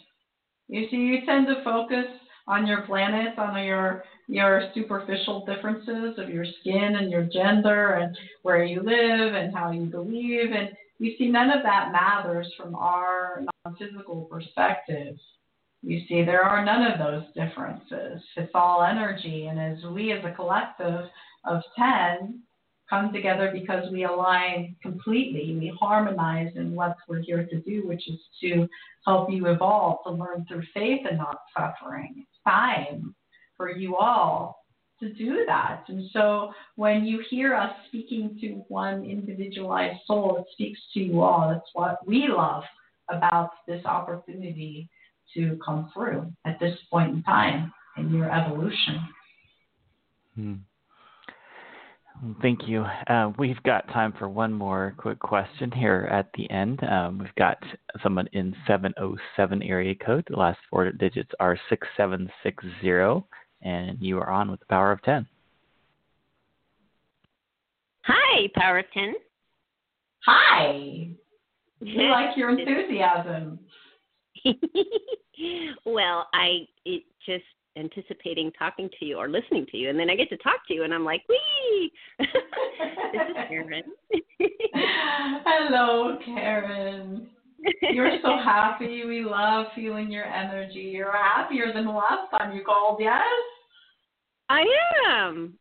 [0.68, 2.06] You see, you tend to focus
[2.48, 8.16] on your planet, on your your superficial differences of your skin and your gender and
[8.44, 12.76] where you live and how you believe, and you see none of that matters from
[12.76, 15.16] our non-physical perspective.
[15.82, 18.22] You see, there are none of those differences.
[18.36, 21.06] It's all energy, and as we as a collective
[21.46, 22.42] of 10
[22.90, 25.56] come together because we align completely.
[25.58, 28.68] We harmonize in what we're here to do, which is to
[29.06, 32.16] help you evolve, to learn through faith and not suffering.
[32.18, 33.16] It's time
[33.56, 34.64] for you all
[35.00, 35.84] to do that.
[35.88, 41.22] And so when you hear us speaking to one individualized soul, it speaks to you
[41.22, 41.50] all.
[41.50, 42.64] That's what we love
[43.10, 44.90] about this opportunity
[45.34, 49.08] to come through at this point in time in your evolution.
[50.36, 50.54] Hmm.
[52.42, 52.84] Thank you.
[53.08, 56.84] Uh, we've got time for one more quick question here at the end.
[56.84, 57.58] Um, we've got
[58.02, 60.26] someone in 707 area code.
[60.30, 63.28] The last four digits are 6760,
[63.62, 65.28] and you are on with the power of 10.
[68.02, 69.14] Hi, power of 10.
[70.26, 71.10] Hi.
[71.80, 73.60] We like your enthusiasm.
[75.86, 77.44] well, I it just
[77.78, 80.74] anticipating talking to you or listening to you, and then I get to talk to
[80.74, 81.92] you, and I'm like, wee.
[82.20, 82.28] this
[83.30, 83.84] is Karen.
[85.46, 87.28] Hello, Karen.
[87.92, 89.06] You're so happy.
[89.06, 90.92] We love feeling your energy.
[90.94, 93.24] You're happier than last time you called, yes?
[94.50, 94.64] I
[95.10, 95.58] am.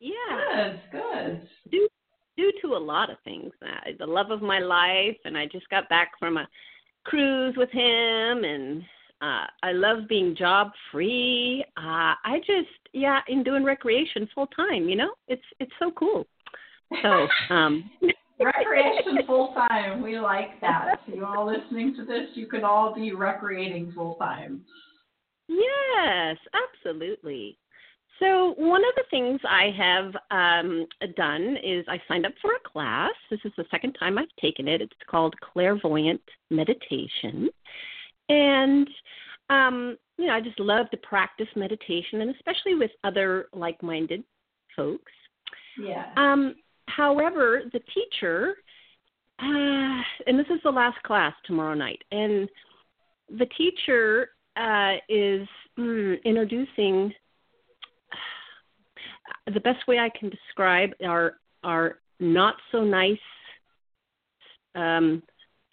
[0.00, 0.10] Yeah.
[0.54, 1.48] Good, good.
[1.70, 1.88] Due,
[2.36, 3.52] due to a lot of things.
[3.62, 6.48] Uh, the love of my life, and I just got back from a
[7.04, 8.82] cruise with him, and
[9.20, 11.64] uh, I love being job free.
[11.76, 14.88] Uh, I just yeah, in doing recreation full time.
[14.88, 16.26] You know, it's it's so cool.
[17.02, 17.90] So um,
[18.40, 20.02] recreation full time.
[20.02, 20.96] We like that.
[21.06, 24.62] You all listening to this, you could all be recreating full time.
[25.48, 27.58] Yes, absolutely.
[28.20, 30.86] So one of the things I have um,
[31.16, 33.10] done is I signed up for a class.
[33.30, 34.80] This is the second time I've taken it.
[34.80, 37.48] It's called Clairvoyant Meditation,
[38.28, 38.88] and
[39.50, 44.22] um, you know, I just love to practice meditation, and especially with other like-minded
[44.76, 45.12] folks.
[45.78, 46.06] Yeah.
[46.16, 46.54] Um,
[46.86, 48.54] however, the teacher,
[49.40, 52.48] uh, and this is the last class tomorrow night, and
[53.38, 55.46] the teacher uh, is
[55.78, 57.12] mm, introducing.
[59.52, 63.18] The best way I can describe our our not so nice
[64.74, 65.22] um,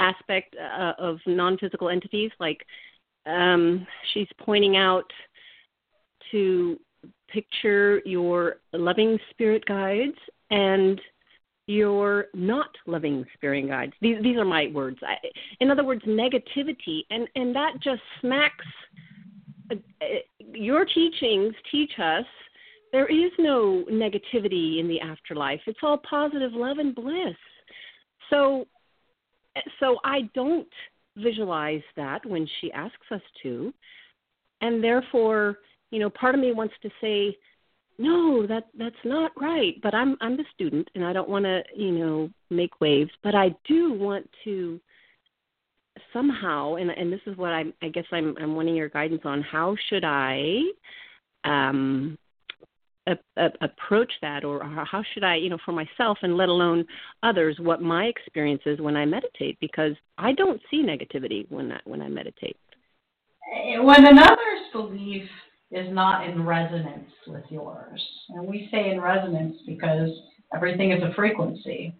[0.02, 2.66] aspect uh, of non-physical entities like
[3.26, 5.12] um, she's pointing out
[6.32, 6.80] to
[7.30, 10.18] picture your loving spirit guides
[10.50, 11.00] and
[11.68, 13.94] your not loving spirit guides.
[14.02, 14.98] These these are my words.
[15.04, 15.16] I,
[15.60, 18.66] in other words, negativity, and and that just smacks.
[19.72, 20.06] Uh, uh
[20.54, 22.26] your teachings teach us
[22.92, 25.62] there is no negativity in the afterlife.
[25.66, 27.36] It's all positive love and bliss.
[28.30, 28.68] So
[29.80, 30.68] so I don't
[31.18, 33.74] visualize that when she asks us to.
[34.62, 35.58] And therefore,
[35.90, 37.38] you know, part of me wants to say,
[37.98, 39.76] no, that that's not right.
[39.84, 43.36] But I'm I'm the student and I don't want to, you know, make waves, but
[43.36, 44.80] I do want to
[46.14, 49.42] somehow and and this is what I I guess I'm I'm wanting your guidance on
[49.42, 50.62] how should I
[51.44, 52.18] um
[53.08, 56.86] a, a, approach that or how should i you know for myself and let alone
[57.24, 61.80] others what my experience is when i meditate because i don't see negativity when I,
[61.86, 62.58] when i meditate
[63.56, 65.28] eh, when another's belief
[65.72, 70.10] is not in resonance with yours and we say in resonance because
[70.54, 71.96] everything is a frequency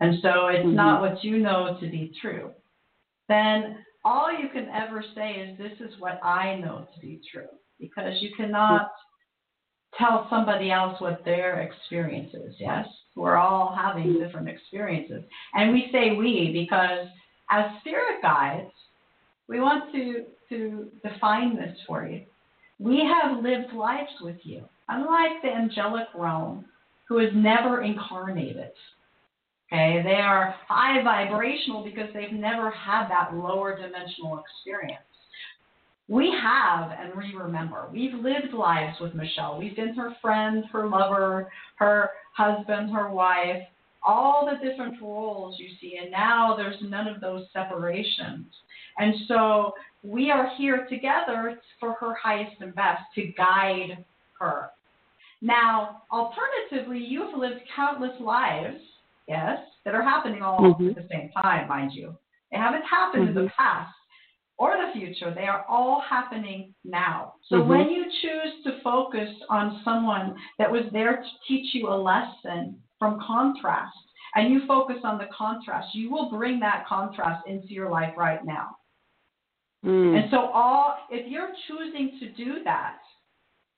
[0.00, 0.74] and so it's mm-hmm.
[0.74, 2.50] not what you know to be true
[3.28, 7.48] then all you can ever say is this is what i know to be true
[7.78, 8.90] because you cannot
[9.98, 12.54] tell somebody else what their experience is.
[12.58, 15.22] Yes, we're all having different experiences,
[15.54, 17.06] and we say we because
[17.50, 18.70] as spirit guides,
[19.48, 22.22] we want to to define this for you.
[22.78, 26.66] We have lived lives with you, unlike the angelic realm,
[27.08, 28.70] who has never incarnated.
[29.72, 35.05] Okay, they are high vibrational because they've never had that lower dimensional experience
[36.08, 37.88] we have and we remember.
[37.92, 39.58] We've lived lives with Michelle.
[39.58, 43.62] We've been her friend, her lover, her husband, her wife,
[44.06, 45.98] all the different roles you see.
[46.00, 48.46] And now there's none of those separations.
[48.98, 49.72] And so
[50.04, 54.04] we are here together for her highest and best to guide
[54.38, 54.70] her.
[55.42, 58.78] Now, alternatively, you have lived countless lives,
[59.28, 60.88] yes, that are happening all mm-hmm.
[60.88, 62.16] at the same time, mind you.
[62.52, 63.38] They haven't happened mm-hmm.
[63.38, 63.62] in the mm-hmm.
[63.62, 63.92] past
[64.58, 65.32] or the future.
[65.34, 67.34] They are all happening now.
[67.48, 67.68] So mm-hmm.
[67.68, 72.78] when you choose to focus on someone that was there to teach you a lesson
[72.98, 73.96] from contrast,
[74.34, 78.44] and you focus on the contrast, you will bring that contrast into your life right
[78.44, 78.76] now.
[79.84, 80.14] Mm.
[80.18, 82.98] And so all if you're choosing to do that,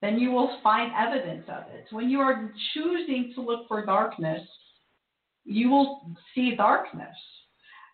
[0.02, 1.86] then you will find evidence of it.
[1.90, 4.42] When you are choosing to look for darkness,
[5.44, 7.16] you will see darkness.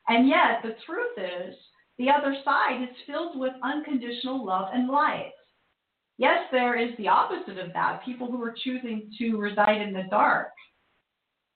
[0.09, 1.55] And yet the truth is
[1.99, 5.33] the other side is filled with unconditional love and light.
[6.19, 10.05] Yes, there is the opposite of that people who are choosing to reside in the
[10.11, 10.49] dark.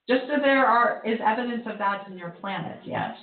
[0.09, 3.17] Just as there are, is evidence of that in your planet, yes.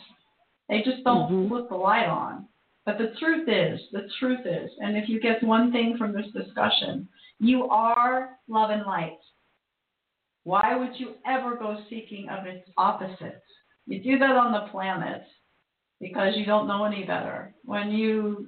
[0.70, 1.50] They just don't mm-hmm.
[1.50, 2.48] put the light on.
[2.86, 6.28] But the truth is, the truth is, and if you get one thing from this
[6.32, 7.08] discussion,
[7.40, 9.18] you are love and light.
[10.44, 13.42] Why would you ever go seeking of its opposite?
[13.88, 15.24] You do that on the planet
[16.00, 17.54] because you don't know any better.
[17.64, 18.48] When you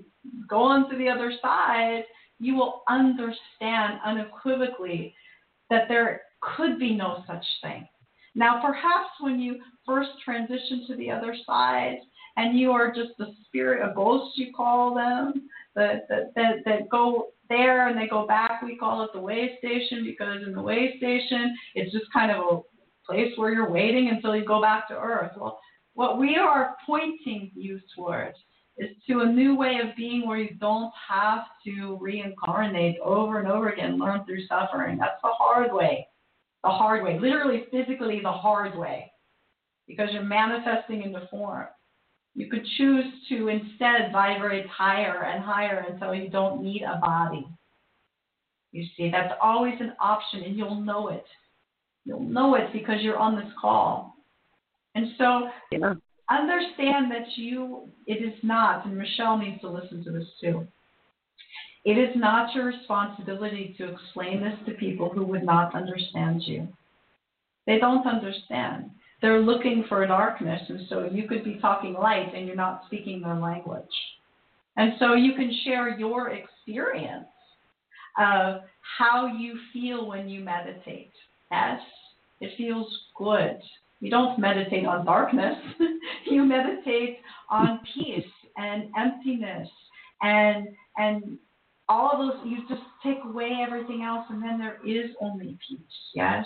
[0.50, 2.04] go on to the other side,
[2.40, 5.14] you will understand unequivocally
[5.70, 7.88] that there could be no such thing.
[8.36, 11.98] Now, perhaps when you first transition to the other side
[12.36, 16.90] and you are just a spirit, a ghost, you call them, that, that, that, that
[16.90, 20.62] go there and they go back, we call it the way station because in the
[20.62, 22.62] way station, it's just kind of a
[23.06, 25.32] place where you're waiting until you go back to Earth.
[25.36, 25.60] Well,
[25.98, 28.38] what we are pointing you towards
[28.78, 33.48] is to a new way of being where you don't have to reincarnate over and
[33.48, 35.00] over again, learn through suffering.
[35.00, 36.08] That's the hard way.
[36.64, 37.18] The hard way.
[37.20, 39.12] Literally, physically, the hard way.
[39.88, 41.66] Because you're manifesting into form.
[42.36, 47.48] You could choose to instead vibrate higher and higher until you don't need a body.
[48.72, 51.26] You see, that's always an option, and you'll know it.
[52.06, 54.14] You'll know it because you're on this call.
[54.98, 55.94] And so yeah.
[56.32, 60.68] understand that you, it is not, and Michelle needs to listen to this too.
[61.86, 66.68] It is not your responsibility to explain this to people who would not understand you.
[67.68, 68.90] They don't understand.
[69.22, 73.22] They're looking for darkness, and so you could be talking light and you're not speaking
[73.22, 73.86] their language.
[74.78, 77.28] And so you can share your experience
[78.20, 78.62] of
[78.98, 81.12] how you feel when you meditate.
[81.52, 81.82] Yes,
[82.42, 83.60] it feels good.
[84.00, 85.56] You don't meditate on darkness.
[86.26, 87.18] you meditate
[87.50, 88.26] on peace
[88.58, 89.70] and emptiness
[90.22, 90.68] and
[90.98, 91.38] and
[91.90, 95.80] all those you just take away everything else and then there is only peace.
[96.14, 96.46] Yes.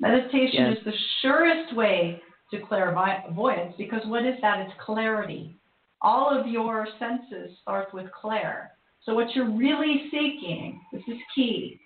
[0.00, 0.78] Meditation yes.
[0.78, 2.20] is the surest way
[2.50, 4.60] to clairvoyance because what is that?
[4.60, 5.56] It's clarity.
[6.00, 8.72] All of your senses start with clair.
[9.04, 11.78] So what you're really seeking, this is key,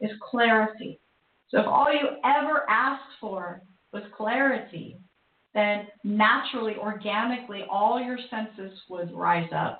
[0.00, 1.00] is clarity.
[1.48, 3.62] So if all you ever asked for
[3.94, 4.98] was clarity,
[5.54, 9.78] then naturally, organically, all your senses would rise up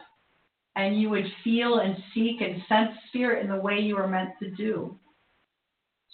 [0.76, 4.30] and you would feel and seek and sense spirit in the way you were meant
[4.40, 4.96] to do.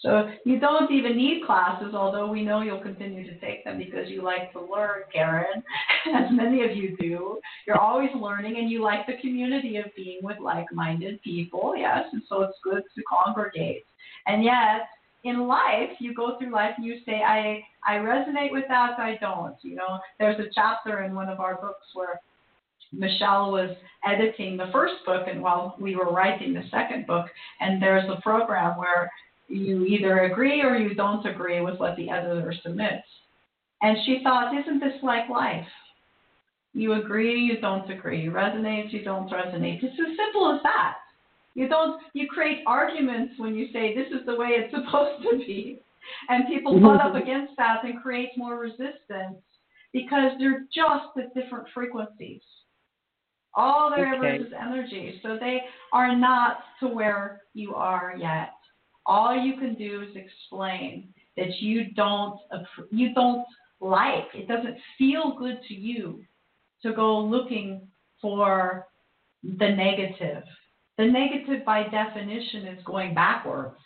[0.03, 4.09] So you don't even need classes, although we know you'll continue to take them because
[4.09, 5.62] you like to learn, Karen,
[6.14, 7.38] as many of you do.
[7.66, 12.05] You're always learning and you like the community of being with like minded people, yes,
[12.12, 13.84] and so it's good to congregate.
[14.26, 14.88] And yet,
[15.24, 19.18] in life, you go through life and you say, I, I resonate with that, I
[19.20, 19.56] don't.
[19.62, 22.20] You know, there's a chapter in one of our books where
[22.92, 27.26] Michelle was editing the first book, and while we were writing the second book,
[27.60, 29.10] and there's a program where
[29.48, 33.06] you either agree or you don't agree with what the editor submits.
[33.82, 35.66] And she thought, isn't this like life?
[36.72, 38.22] You agree, you don't agree.
[38.22, 39.82] You resonate, you don't resonate.
[39.82, 40.96] It's as simple as that.
[41.55, 45.38] You don't you create arguments when you say this is the way it's supposed to
[45.38, 45.80] be.
[46.28, 46.84] And people mm-hmm.
[46.84, 49.42] butt up against that and create more resistance
[49.92, 52.40] because they're just at different frequencies.
[53.55, 54.16] All there okay.
[54.16, 55.20] ever is energy.
[55.22, 55.61] So they
[55.92, 58.53] are not to where you are yet.
[59.07, 62.38] All you can do is explain that you don't
[62.90, 63.44] you don't
[63.80, 64.28] like.
[64.34, 66.22] It doesn't feel good to you
[66.82, 67.88] to go looking
[68.20, 68.86] for
[69.42, 70.44] the negative
[71.01, 73.76] the negative, by definition, is going backwards.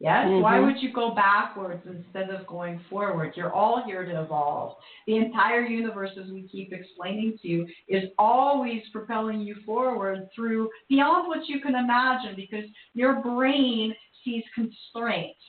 [0.00, 0.26] Yes?
[0.26, 0.42] Mm-hmm.
[0.42, 3.34] Why would you go backwards instead of going forward?
[3.36, 4.76] You're all here to evolve.
[5.06, 10.68] The entire universe, as we keep explaining to you, is always propelling you forward through
[10.88, 12.64] beyond what you can imagine because
[12.94, 15.40] your brain sees constraints.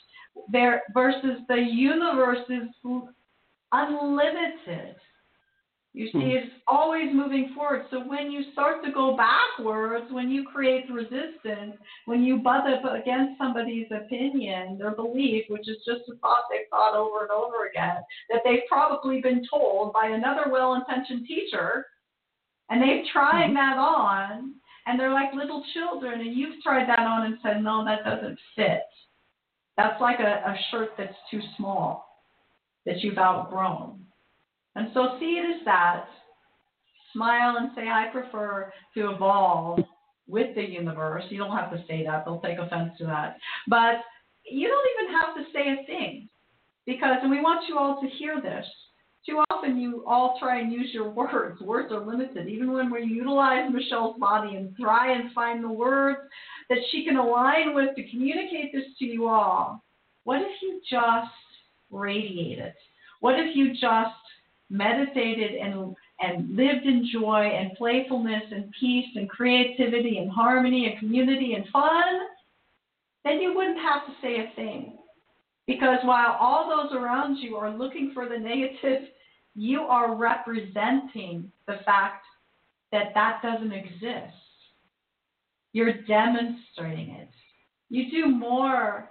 [0.52, 2.70] There versus the universe is
[3.72, 4.96] unlimited.
[5.96, 6.28] You see, hmm.
[6.28, 7.86] it's always moving forward.
[7.90, 12.84] So when you start to go backwards, when you create resistance, when you butt up
[12.84, 17.70] against somebody's opinion, their belief, which is just a thought they've thought over and over
[17.70, 21.86] again, that they've probably been told by another well-intentioned teacher,
[22.70, 23.54] and they've tried mm-hmm.
[23.54, 24.56] that on,
[24.88, 28.38] and they're like little children, and you've tried that on and said, no, that doesn't
[28.58, 28.84] fit.
[29.78, 32.06] That's like a, a shirt that's too small,
[32.86, 34.02] that you've outgrown.
[34.76, 36.06] And so see it as that.
[37.14, 39.80] Smile and say, I prefer to evolve
[40.28, 41.24] with the universe.
[41.30, 43.38] You don't have to say that, they'll take offense to that.
[43.68, 44.02] But
[44.44, 46.30] you don't even have to say a thing
[46.86, 48.66] because, and we want you all to hear this.
[49.26, 51.62] Too often you all try and use your words.
[51.62, 52.48] Words are limited.
[52.48, 56.20] Even when we utilize Michelle's body and try and find the words
[56.70, 59.84] that she can align with to communicate this to you all,
[60.26, 61.32] what if you just
[61.92, 62.76] radiate it?
[63.20, 64.16] What if you just
[64.70, 70.98] meditated and and lived in joy and playfulness and peace and creativity and harmony and
[71.00, 72.20] community and fun,
[73.26, 74.98] then you wouldn't have to say a thing.
[75.68, 79.10] Because while all those around you are looking for the negative,
[79.56, 82.24] you are representing the fact
[82.92, 84.34] that that doesn't exist.
[85.74, 87.30] You're demonstrating it.
[87.90, 89.10] You do more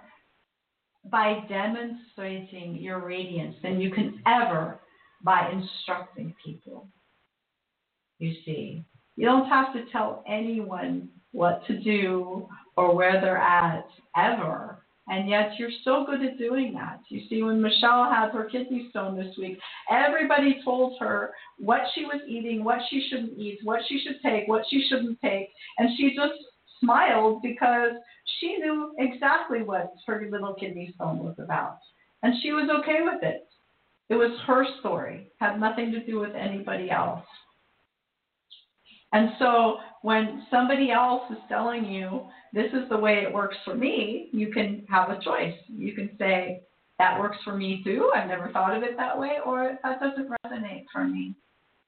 [1.11, 4.79] by demonstrating your radiance than you can ever
[5.25, 6.87] by instructing people.
[8.19, 8.85] You see,
[9.17, 12.47] you don't have to tell anyone what to do
[12.77, 14.79] or where they're at ever.
[15.07, 16.99] And yet you're so good at doing that.
[17.09, 19.59] You see, when Michelle had her kidney stone this week,
[19.91, 24.47] everybody told her what she was eating, what she shouldn't eat, what she should take,
[24.47, 25.49] what she shouldn't take.
[25.77, 26.33] And she just
[26.79, 27.91] smiled because
[28.39, 31.77] she knew exactly what her little kidney stone was about.
[32.23, 33.47] And she was okay with it.
[34.09, 37.25] It was her story, had nothing to do with anybody else.
[39.13, 43.73] And so when somebody else is telling you, this is the way it works for
[43.73, 45.55] me, you can have a choice.
[45.67, 46.61] You can say,
[46.99, 48.11] that works for me too.
[48.15, 51.35] I've never thought of it that way, or that doesn't resonate for me.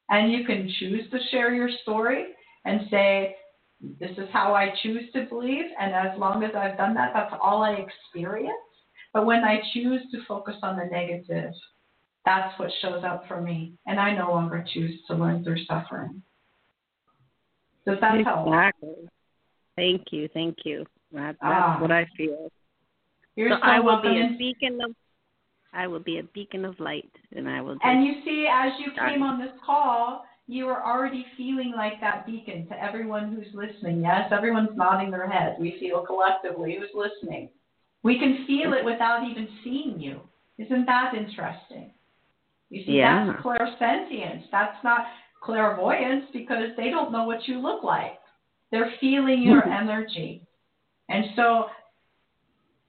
[0.09, 2.27] And you can choose to share your story
[2.65, 3.35] and say,
[3.99, 7.35] this is how I choose to believe, and as long as I've done that, that's
[7.41, 8.57] all I experience.
[9.13, 11.53] But when I choose to focus on the negative,
[12.27, 16.21] that's what shows up for me, and I no longer choose to learn through suffering.
[17.85, 18.51] Does that exactly.
[18.51, 19.09] help?
[19.77, 20.85] Thank you, thank you.
[21.13, 21.77] That, that's Ah.
[21.79, 22.51] what I feel.
[23.37, 24.13] You're so so I will welcome.
[24.13, 24.91] be a beacon of
[25.73, 28.93] I will be a beacon of light and I will And you see, as you
[28.95, 33.53] Got came on this call, you were already feeling like that beacon to everyone who's
[33.53, 34.01] listening.
[34.01, 35.55] Yes, everyone's nodding their head.
[35.59, 37.49] We feel collectively who's listening.
[38.03, 40.19] We can feel it without even seeing you.
[40.57, 41.91] Isn't that interesting?
[42.69, 43.25] You see, Yeah.
[43.25, 44.49] that's clairsentience.
[44.51, 45.07] That's not
[45.41, 48.19] clairvoyance because they don't know what you look like.
[48.71, 49.71] They're feeling your hmm.
[49.71, 50.41] energy.
[51.09, 51.69] And so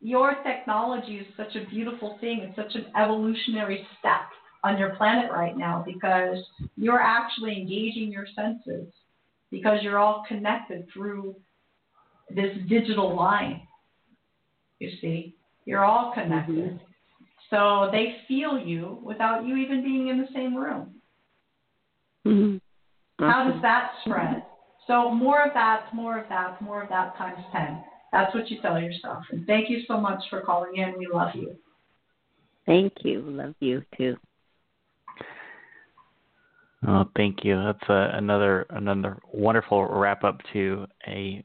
[0.00, 2.40] your technology is such a beautiful thing.
[2.40, 4.28] It's such an evolutionary step
[4.64, 6.38] on your planet right now because
[6.76, 8.92] you're actually engaging your senses
[9.50, 11.36] because you're all connected through
[12.34, 13.62] this digital line.
[14.78, 16.20] You see, you're all mm-hmm.
[16.22, 16.80] connected.
[17.50, 21.00] So they feel you without you even being in the same room.
[22.26, 22.60] Mhm.
[23.18, 24.44] How does that spread?
[24.86, 27.84] So more of that, more of that, more of that times 10.
[28.12, 29.24] That's what you tell yourself.
[29.30, 30.96] And thank you so much for calling in.
[30.98, 31.56] We love you.
[32.64, 33.20] Thank you.
[33.20, 34.16] Love you too.
[36.86, 37.56] Oh, thank you.
[37.56, 41.42] That's a, another another wonderful wrap up to a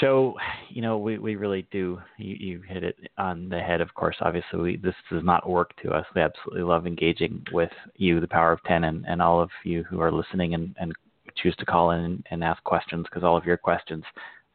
[0.00, 0.34] show.
[0.68, 2.00] You know, we, we really do.
[2.18, 3.80] You, you hit it on the head.
[3.80, 6.06] Of course, obviously, we, this does not work to us.
[6.14, 9.84] We absolutely love engaging with you, the Power of Ten, and, and all of you
[9.84, 10.92] who are listening and, and
[11.36, 14.04] choose to call in and, and ask questions because all of your questions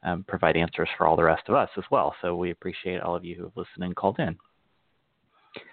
[0.03, 2.15] um, provide answers for all the rest of us as well.
[2.21, 4.37] So we appreciate all of you who have listened and called in.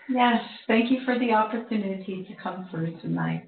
[0.09, 3.47] Yes, thank you for the opportunity to come through tonight.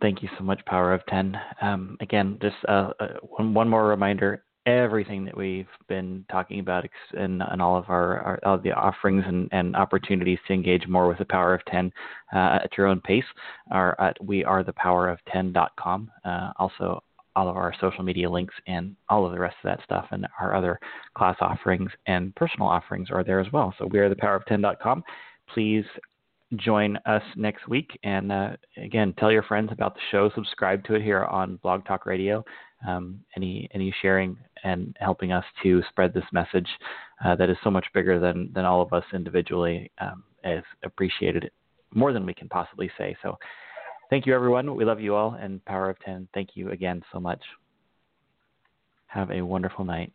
[0.00, 1.36] Thank you so much, Power of 10.
[1.60, 6.84] Um, again, just uh, uh, one, one more reminder everything that we've been talking about
[7.16, 11.18] in all of our, our all the offerings and, and opportunities to engage more with
[11.18, 11.92] the Power of 10
[12.34, 13.24] uh, at your own pace
[13.70, 16.10] are at wearethepowerof10.com.
[16.24, 17.02] Uh, also,
[17.36, 20.26] all of our social media links and all of the rest of that stuff and
[20.40, 20.80] our other
[21.16, 23.74] class offerings and personal offerings are there as well.
[23.78, 25.04] So wearethepowerof10.com.
[25.52, 25.84] Please
[26.56, 27.98] join us next week.
[28.04, 30.30] And uh, again, tell your friends about the show.
[30.34, 32.44] Subscribe to it here on Blog Talk Radio.
[32.86, 36.68] Um, any any sharing and helping us to spread this message
[37.24, 41.50] uh, that is so much bigger than than all of us individually um, is appreciated
[41.94, 43.16] more than we can possibly say.
[43.22, 43.36] So.
[44.08, 44.76] Thank you, everyone.
[44.76, 45.34] We love you all.
[45.34, 47.42] And Power of 10, thank you again so much.
[49.08, 50.12] Have a wonderful night.